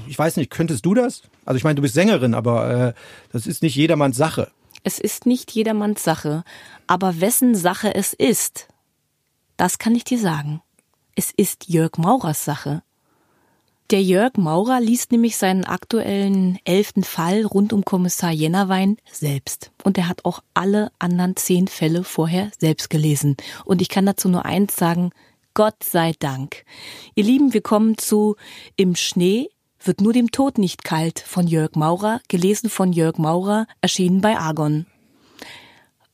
ich 0.08 0.18
weiß 0.18 0.38
nicht, 0.38 0.50
könntest 0.50 0.86
du 0.86 0.94
das? 0.94 1.20
Also 1.44 1.58
ich 1.58 1.64
meine, 1.64 1.74
du 1.74 1.82
bist 1.82 1.92
Sängerin, 1.94 2.32
aber 2.32 2.70
äh, 2.88 2.92
das 3.32 3.46
ist 3.46 3.62
nicht 3.62 3.76
jedermanns 3.76 4.16
Sache. 4.16 4.48
Es 4.82 4.98
ist 4.98 5.26
nicht 5.26 5.50
jedermanns 5.50 6.02
Sache, 6.02 6.42
aber 6.86 7.20
wessen 7.20 7.54
Sache 7.54 7.94
es 7.94 8.14
ist, 8.14 8.68
das 9.58 9.78
kann 9.78 9.94
ich 9.94 10.04
dir 10.04 10.18
sagen. 10.18 10.62
Es 11.14 11.32
ist 11.36 11.68
Jörg 11.68 11.98
Maurers 11.98 12.44
Sache. 12.44 12.82
Der 13.90 14.02
Jörg 14.02 14.36
Maurer 14.36 14.80
liest 14.80 15.12
nämlich 15.12 15.36
seinen 15.36 15.64
aktuellen 15.64 16.58
elften 16.64 17.02
Fall 17.02 17.44
rund 17.44 17.72
um 17.72 17.84
Kommissar 17.84 18.30
Jennerwein 18.30 18.98
selbst. 19.10 19.72
Und 19.82 19.98
er 19.98 20.08
hat 20.08 20.24
auch 20.24 20.42
alle 20.54 20.92
anderen 20.98 21.36
zehn 21.36 21.68
Fälle 21.68 22.04
vorher 22.04 22.50
selbst 22.58 22.88
gelesen. 22.88 23.36
Und 23.64 23.82
ich 23.82 23.88
kann 23.88 24.06
dazu 24.06 24.28
nur 24.28 24.44
eins 24.44 24.76
sagen, 24.76 25.10
Gott 25.54 25.82
sei 25.82 26.12
Dank. 26.18 26.64
Ihr 27.14 27.24
Lieben, 27.24 27.52
wir 27.52 27.62
kommen 27.62 27.98
zu 27.98 28.36
Im 28.76 28.94
Schnee 28.94 29.48
wird 29.82 30.00
nur 30.00 30.12
dem 30.12 30.30
Tod 30.30 30.58
nicht 30.58 30.84
kalt 30.84 31.18
von 31.18 31.48
Jörg 31.48 31.74
Maurer, 31.74 32.20
gelesen 32.28 32.70
von 32.70 32.92
Jörg 32.92 33.18
Maurer, 33.18 33.66
erschienen 33.80 34.20
bei 34.20 34.36
Argon. 34.36 34.86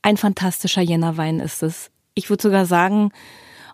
Ein 0.00 0.16
fantastischer 0.16 0.83
Jännerwein 0.83 1.40
ist 1.40 1.62
es. 1.62 1.90
Ich 2.14 2.31
würde 2.31 2.42
sogar 2.42 2.66
sagen, 2.66 3.11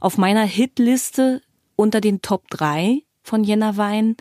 auf 0.01 0.17
meiner 0.17 0.45
Hitliste 0.45 1.43
unter 1.77 2.01
den 2.01 2.23
Top 2.23 2.49
3 2.51 3.03
von 3.23 3.45
Jännerwein. 3.45 4.17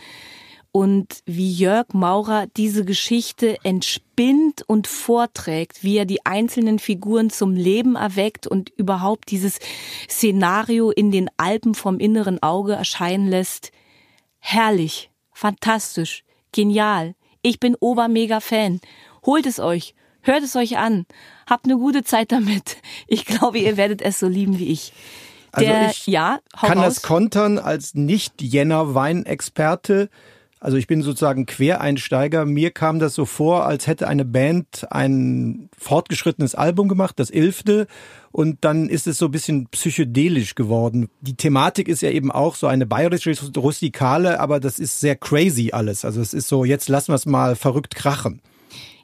Und 0.71 1.23
wie 1.25 1.51
Jörg 1.51 1.88
Maurer 1.93 2.45
diese 2.55 2.86
Geschichte 2.86 3.58
entspinnt 3.63 4.62
und 4.67 4.86
vorträgt, 4.86 5.84
wie 5.84 5.97
er 5.97 6.05
die 6.05 6.25
einzelnen 6.27 6.77
Figuren 6.77 7.32
zum 7.32 7.55
Leben 7.55 7.95
erweckt 7.95 8.45
und 8.45 8.69
überhaupt 8.69 9.32
dieses 9.32 9.58
Szenario 10.08 10.91
in 10.91 11.10
den 11.10 11.27
Alpen 11.38 11.73
vom 11.73 11.99
inneren 11.99 12.43
Auge 12.43 12.73
erscheinen 12.73 13.27
lässt. 13.27 13.71
Herrlich, 14.38 15.10
fantastisch, 15.32 16.23
genial. 16.51 17.15
Ich 17.41 17.60
bin 17.60 17.75
Obermega-Fan. 17.75 18.79
Holt 19.25 19.47
es 19.47 19.60
euch, 19.60 19.95
hört 20.21 20.43
es 20.43 20.55
euch 20.55 20.77
an, 20.77 21.05
habt 21.47 21.65
eine 21.65 21.77
gute 21.77 22.03
Zeit 22.03 22.32
damit. 22.32 22.77
Ich 23.08 23.25
glaube, 23.25 23.58
ihr 23.60 23.77
werdet 23.77 24.01
es 24.01 24.19
so 24.19 24.27
lieben 24.27 24.60
wie 24.60 24.67
ich. 24.67 24.93
Also 25.51 25.67
Der, 25.67 25.89
ich 25.89 26.05
ja, 26.08 26.39
kann 26.60 26.77
raus. 26.77 26.95
das 26.95 27.01
kontern 27.01 27.58
als 27.58 27.95
Nicht-Jenner-Weinexperte. 27.95 30.10
Also 30.60 30.77
ich 30.77 30.88
bin 30.88 31.01
sozusagen 31.01 31.45
Quereinsteiger. 31.45 32.43
Mir 32.45 32.71
kam 32.71 32.99
das 32.99 33.15
so 33.15 33.23
vor, 33.25 33.65
als 33.65 33.88
hätte 33.88 34.10
eine 34.10 34.25
Band 34.25 34.86
ein 34.91 35.69
fortgeschrittenes 35.77 36.53
Album 36.53 36.89
gemacht, 36.89 37.17
das 37.17 37.29
elfte, 37.29 37.88
und 38.32 38.58
dann 38.62 38.89
ist 38.89 39.08
es 39.08 39.17
so 39.17 39.25
ein 39.25 39.32
bisschen 39.32 39.67
psychedelisch 39.67 40.55
geworden. 40.55 41.10
Die 41.21 41.36
Thematik 41.36 41.88
ist 41.88 42.01
ja 42.01 42.12
eben 42.12 42.32
auch 42.32 42.55
so 42.55 42.67
eine 42.67 42.86
bayerische 42.86 43.34
Rustikale, 43.58 44.39
aber 44.39 44.60
das 44.60 44.79
ist 44.79 44.99
sehr 44.99 45.15
crazy 45.15 45.71
alles. 45.71 46.05
Also 46.05 46.21
es 46.21 46.34
ist 46.34 46.47
so, 46.47 46.65
jetzt 46.65 46.89
lassen 46.89 47.12
wir 47.12 47.15
es 47.15 47.25
mal 47.25 47.55
verrückt 47.55 47.95
krachen. 47.95 48.41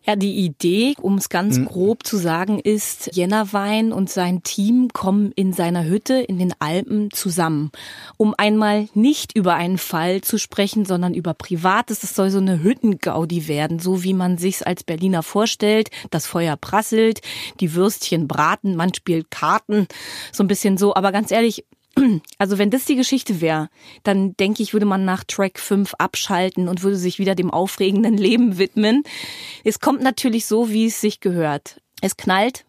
Ja, 0.08 0.16
die 0.16 0.36
Idee, 0.46 0.94
um 1.02 1.18
es 1.18 1.30
ganz 1.30 1.58
Mhm. 1.58 1.66
grob 1.66 2.06
zu 2.06 2.18
sagen, 2.18 2.60
ist, 2.60 3.10
Jennerwein 3.14 3.92
und 3.92 4.10
sein 4.10 4.44
Team 4.44 4.90
kommen 4.94 5.32
in 5.36 5.52
seiner 5.52 5.86
Hütte 5.86 6.16
in 6.16 6.38
den 6.38 6.54
Alpen 6.60 7.10
zusammen, 7.12 7.72
um 8.18 8.36
einmal 8.38 8.88
nicht 8.94 9.36
über 9.36 9.56
einen 9.56 9.80
Fall 9.80 10.22
zu 10.22 10.38
sprechen, 10.38 10.86
sondern 10.86 11.16
über 11.16 11.34
Privates. 11.34 12.04
Es 12.04 12.16
soll 12.16 12.30
so 12.30 12.38
eine 12.38 12.62
Hüttengaudi 12.62 13.48
werden, 13.48 13.80
so 13.80 14.04
wie 14.04 14.14
man 14.14 14.38
sich's 14.38 14.62
als 14.62 14.84
Berliner 14.84 15.24
vorstellt. 15.24 15.90
Das 16.12 16.28
Feuer 16.28 16.56
prasselt, 16.56 17.22
die 17.60 17.74
Würstchen 17.74 18.28
braten, 18.28 18.76
man 18.76 18.94
spielt 18.94 19.32
Karten, 19.32 19.88
so 20.32 20.44
ein 20.44 20.48
bisschen 20.48 20.78
so. 20.78 20.94
Aber 20.94 21.12
ganz 21.12 21.32
ehrlich, 21.32 21.66
also 22.38 22.58
wenn 22.58 22.70
das 22.70 22.86
die 22.86 22.96
Geschichte 22.96 23.42
wäre, 23.42 23.70
dann 24.04 24.36
denke 24.38 24.64
ich, 24.64 24.74
würde 24.74 24.86
man 24.86 25.06
nach 25.06 25.24
Track 25.24 25.60
5 25.60 25.94
abschalten 25.98 26.68
und 26.68 26.84
würde 26.84 26.98
sich 26.98 27.20
wieder 27.20 27.36
dem 27.36 27.52
aufregenden 27.52 28.18
Leben 28.18 28.58
widmen. 28.58 29.04
Es 29.64 29.80
kommt 29.80 30.02
natürlich 30.02 30.46
so, 30.46 30.70
wie 30.70 30.88
es 30.88 31.02
sich 31.02 31.20
gehört. 31.20 31.82
Es 32.02 32.18
knallt, 32.18 32.66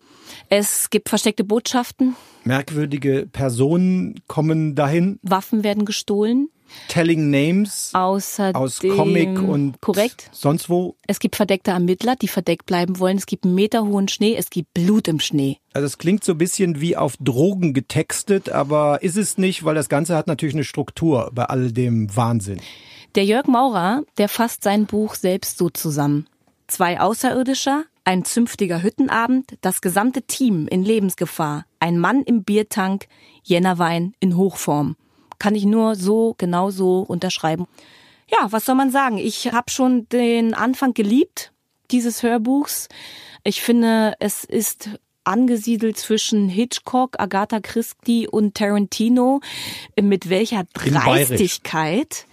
es 0.49 0.91
gibt 0.91 1.09
versteckte 1.09 1.45
Botschaften, 1.45 2.17
Merkwürdige 2.47 3.27
Personen 3.31 4.21
kommen 4.29 4.77
dahin, 4.77 5.19
Waffen 5.23 5.65
werden 5.65 5.85
gestohlen. 5.85 6.49
Telling 6.89 7.31
names 7.31 7.91
Außerdem 7.93 8.57
aus 8.57 8.81
Comic 8.81 9.41
und 9.41 9.81
korrekt. 9.81 10.29
sonst 10.33 10.69
wo. 10.69 10.97
Es 11.07 11.19
gibt 11.19 11.37
verdeckte 11.37 11.71
Ermittler, 11.71 12.17
die 12.17 12.29
verdeckt 12.29 12.67
bleiben 12.67 12.99
wollen. 12.99 13.17
Es 13.17 13.27
gibt 13.27 13.45
einen 13.45 13.55
meterhohen 13.55 14.09
Schnee. 14.09 14.37
Es 14.37 14.51
gibt 14.51 14.75
Blut 14.75 15.09
im 15.09 15.21
Schnee. 15.21 15.59
Also 15.73 15.87
es 15.87 15.99
klingt 15.99 16.25
so 16.25 16.33
ein 16.33 16.39
bisschen 16.39 16.81
wie 16.81 16.97
auf 16.97 17.17
Drogen 17.21 17.75
getextet, 17.75 18.49
aber 18.49 19.03
ist 19.03 19.17
es 19.17 19.39
nicht, 19.39 19.65
weil 19.65 19.75
das 19.75 19.89
Ganze 19.89 20.17
hat 20.17 20.27
natürlich 20.27 20.55
eine 20.55 20.65
Struktur 20.65 21.31
bei 21.35 21.45
all 21.45 21.73
dem 21.73 22.15
Wahnsinn. 22.17 22.61
Der 23.15 23.25
Jörg 23.25 23.47
Maurer, 23.47 24.03
der 24.19 24.29
fasst 24.29 24.63
sein 24.63 24.87
Buch 24.87 25.15
selbst 25.15 25.59
so 25.59 25.71
zusammen. 25.71 26.29
Zwei 26.67 27.01
Außerirdischer, 27.01 27.85
ein 28.05 28.25
zünftiger 28.25 28.83
Hüttenabend, 28.83 29.57
das 29.63 29.81
gesamte 29.81 30.23
Team 30.23 30.69
in 30.69 30.85
Lebensgefahr, 30.85 31.65
ein 31.81 31.99
Mann 31.99 32.23
im 32.23 32.45
Biertank, 32.45 33.07
Jännerwein 33.43 34.15
in 34.21 34.37
Hochform. 34.37 34.97
Kann 35.38 35.55
ich 35.55 35.64
nur 35.64 35.94
so, 35.94 36.35
genau 36.38 36.70
so 36.70 37.01
unterschreiben. 37.01 37.66
Ja, 38.29 38.49
was 38.51 38.64
soll 38.64 38.75
man 38.75 38.90
sagen? 38.90 39.18
Ich 39.18 39.53
habe 39.53 39.70
schon 39.70 40.09
den 40.09 40.55
Anfang 40.55 40.94
geliebt 40.94 41.53
dieses 41.90 42.22
Hörbuchs. 42.22 42.88
Ich 43.44 43.62
finde, 43.62 44.14
es 44.18 44.44
ist 44.44 44.90
angesiedelt 45.25 45.96
zwischen 45.99 46.49
Hitchcock, 46.49 47.18
Agatha 47.18 47.61
Christie 47.61 48.29
und 48.29 48.55
Tarantino. 48.55 49.40
Mit 50.01 50.29
welcher. 50.29 50.64
Dreistigkeit 50.75 52.27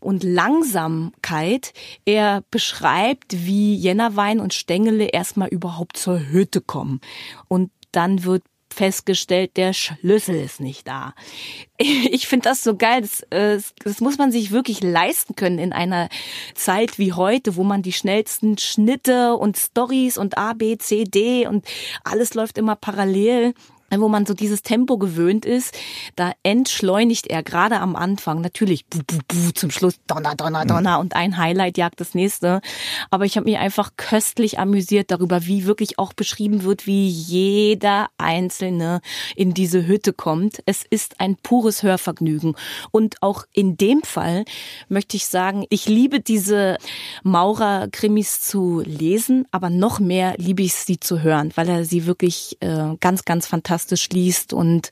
und 0.00 0.24
Langsamkeit 0.24 1.72
er 2.04 2.42
beschreibt, 2.50 3.46
wie 3.46 3.74
Jennerwein 3.74 4.40
und 4.40 4.54
Stengele 4.54 5.04
erstmal 5.04 5.48
überhaupt 5.48 5.96
zur 5.96 6.18
Hütte 6.18 6.60
kommen. 6.60 7.00
Und 7.48 7.70
dann 7.92 8.24
wird 8.24 8.42
festgestellt, 8.80 9.58
der 9.58 9.74
Schlüssel 9.74 10.36
ist 10.36 10.58
nicht 10.58 10.88
da. 10.88 11.14
Ich 11.82 12.26
finde 12.26 12.48
das 12.50 12.62
so 12.62 12.76
geil. 12.76 13.00
Das, 13.00 13.20
äh, 13.30 13.58
das 13.84 14.00
muss 14.00 14.18
man 14.18 14.32
sich 14.32 14.50
wirklich 14.50 14.82
leisten 14.82 15.34
können 15.34 15.58
in 15.58 15.72
einer 15.72 16.10
Zeit 16.54 16.98
wie 16.98 17.14
heute, 17.14 17.56
wo 17.56 17.64
man 17.64 17.80
die 17.80 17.94
schnellsten 17.94 18.58
Schnitte 18.58 19.34
und 19.36 19.56
Stories 19.56 20.18
und 20.18 20.36
A, 20.36 20.52
B, 20.52 20.76
C, 20.76 21.04
D 21.04 21.46
und 21.46 21.64
alles 22.04 22.34
läuft 22.34 22.58
immer 22.58 22.76
parallel. 22.76 23.54
Wo 23.98 24.08
man 24.08 24.26
so 24.26 24.34
dieses 24.34 24.62
Tempo 24.62 24.98
gewöhnt 24.98 25.44
ist, 25.44 25.76
da 26.14 26.32
entschleunigt 26.42 27.26
er 27.26 27.42
gerade 27.42 27.80
am 27.80 27.96
Anfang 27.96 28.40
natürlich 28.40 28.86
bu, 28.86 28.98
bu, 29.06 29.18
bu, 29.26 29.50
zum 29.52 29.70
Schluss 29.70 29.94
Donner, 30.06 30.36
Donner, 30.36 30.64
Donner 30.64 30.94
mhm. 30.94 31.00
und 31.00 31.16
ein 31.16 31.36
Highlight 31.36 31.76
jagt 31.76 32.00
das 32.00 32.14
nächste. 32.14 32.60
Aber 33.10 33.24
ich 33.24 33.36
habe 33.36 33.44
mich 33.50 33.58
einfach 33.58 33.92
köstlich 33.96 34.58
amüsiert 34.58 35.10
darüber, 35.10 35.46
wie 35.46 35.66
wirklich 35.66 35.98
auch 35.98 36.12
beschrieben 36.12 36.62
wird, 36.62 36.86
wie 36.86 37.08
jeder 37.08 38.08
Einzelne 38.18 39.00
in 39.34 39.54
diese 39.54 39.86
Hütte 39.86 40.12
kommt. 40.12 40.62
Es 40.66 40.84
ist 40.88 41.20
ein 41.20 41.36
pures 41.36 41.82
Hörvergnügen. 41.82 42.54
Und 42.92 43.16
auch 43.22 43.44
in 43.52 43.76
dem 43.76 44.02
Fall 44.02 44.44
möchte 44.88 45.16
ich 45.16 45.26
sagen, 45.26 45.64
ich 45.70 45.88
liebe 45.88 46.20
diese 46.20 46.76
Maurer-Krimis 47.24 48.40
zu 48.40 48.82
lesen, 48.84 49.46
aber 49.50 49.70
noch 49.70 49.98
mehr 49.98 50.34
liebe 50.36 50.62
ich 50.62 50.74
sie 50.74 51.00
zu 51.00 51.22
hören, 51.22 51.52
weil 51.56 51.68
er 51.68 51.84
sie 51.84 52.06
wirklich 52.06 52.56
äh, 52.60 52.96
ganz, 53.00 53.24
ganz 53.24 53.46
fantastisch 53.46 53.79
liest. 54.10 54.52
Und 54.52 54.90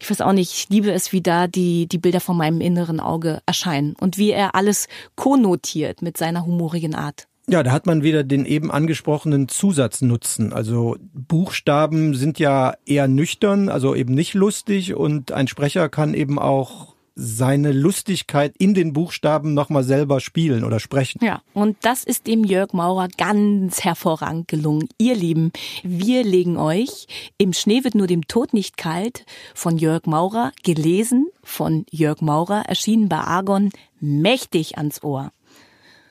ich 0.00 0.10
weiß 0.10 0.20
auch 0.20 0.32
nicht, 0.32 0.52
ich 0.52 0.68
liebe 0.68 0.92
es, 0.92 1.12
wie 1.12 1.22
da 1.22 1.46
die, 1.46 1.86
die 1.86 1.98
Bilder 1.98 2.20
von 2.20 2.36
meinem 2.36 2.60
inneren 2.60 3.00
Auge 3.00 3.40
erscheinen 3.46 3.94
und 4.00 4.18
wie 4.18 4.30
er 4.30 4.54
alles 4.54 4.88
konnotiert 5.16 6.02
mit 6.02 6.16
seiner 6.16 6.46
humorigen 6.46 6.94
Art. 6.94 7.26
Ja, 7.50 7.64
da 7.64 7.72
hat 7.72 7.86
man 7.86 8.04
wieder 8.04 8.22
den 8.22 8.46
eben 8.46 8.70
angesprochenen 8.70 9.48
Zusatznutzen. 9.48 10.52
Also 10.52 10.96
Buchstaben 11.12 12.14
sind 12.14 12.38
ja 12.38 12.74
eher 12.86 13.08
nüchtern, 13.08 13.68
also 13.68 13.96
eben 13.96 14.14
nicht 14.14 14.34
lustig 14.34 14.94
und 14.94 15.32
ein 15.32 15.48
Sprecher 15.48 15.88
kann 15.88 16.14
eben 16.14 16.38
auch 16.38 16.89
seine 17.14 17.72
Lustigkeit 17.72 18.54
in 18.58 18.74
den 18.74 18.92
Buchstaben 18.92 19.54
nochmal 19.54 19.84
selber 19.84 20.20
spielen 20.20 20.64
oder 20.64 20.80
sprechen. 20.80 21.22
Ja, 21.22 21.42
und 21.54 21.76
das 21.82 22.04
ist 22.04 22.26
dem 22.26 22.44
Jörg 22.44 22.72
Maurer 22.72 23.08
ganz 23.16 23.84
hervorragend 23.84 24.48
gelungen. 24.48 24.88
Ihr 24.98 25.14
Lieben, 25.14 25.52
wir 25.82 26.24
legen 26.24 26.56
euch 26.56 27.06
Im 27.38 27.52
Schnee 27.52 27.84
wird 27.84 27.94
nur 27.94 28.06
dem 28.06 28.26
Tod 28.26 28.52
nicht 28.52 28.76
kalt 28.76 29.24
von 29.54 29.78
Jörg 29.78 30.06
Maurer, 30.06 30.52
gelesen 30.62 31.28
von 31.42 31.84
Jörg 31.90 32.20
Maurer, 32.20 32.64
erschienen 32.66 33.08
bei 33.08 33.18
Argon, 33.18 33.70
mächtig 34.00 34.78
ans 34.78 35.02
Ohr. 35.02 35.32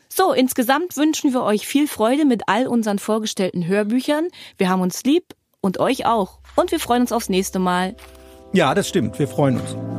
So, 0.10 0.34
insgesamt 0.34 0.98
wünschen 0.98 1.34
wir 1.34 1.44
euch 1.44 1.68
viel 1.68 1.88
Freude 1.88 2.26
mit 2.26 2.44
all 2.48 2.68
unseren 2.68 3.00
vorgestellten 3.00 3.68
Hörbüchern. 3.68 4.28
Wir 4.58 4.70
haben 4.70 4.82
uns 4.82 5.04
lieb 5.04 5.36
und 5.62 5.80
euch 5.80 6.06
auch. 6.06 6.40
Und 6.56 6.72
wir 6.72 6.80
freuen 6.80 7.02
uns 7.02 7.12
aufs 7.12 7.30
nächste 7.30 7.60
Mal. 7.60 7.96
Ja, 8.54 8.74
das 8.74 8.90
stimmt. 8.90 9.20
Wir 9.20 9.28
freuen 9.28 9.60
uns. 9.60 9.99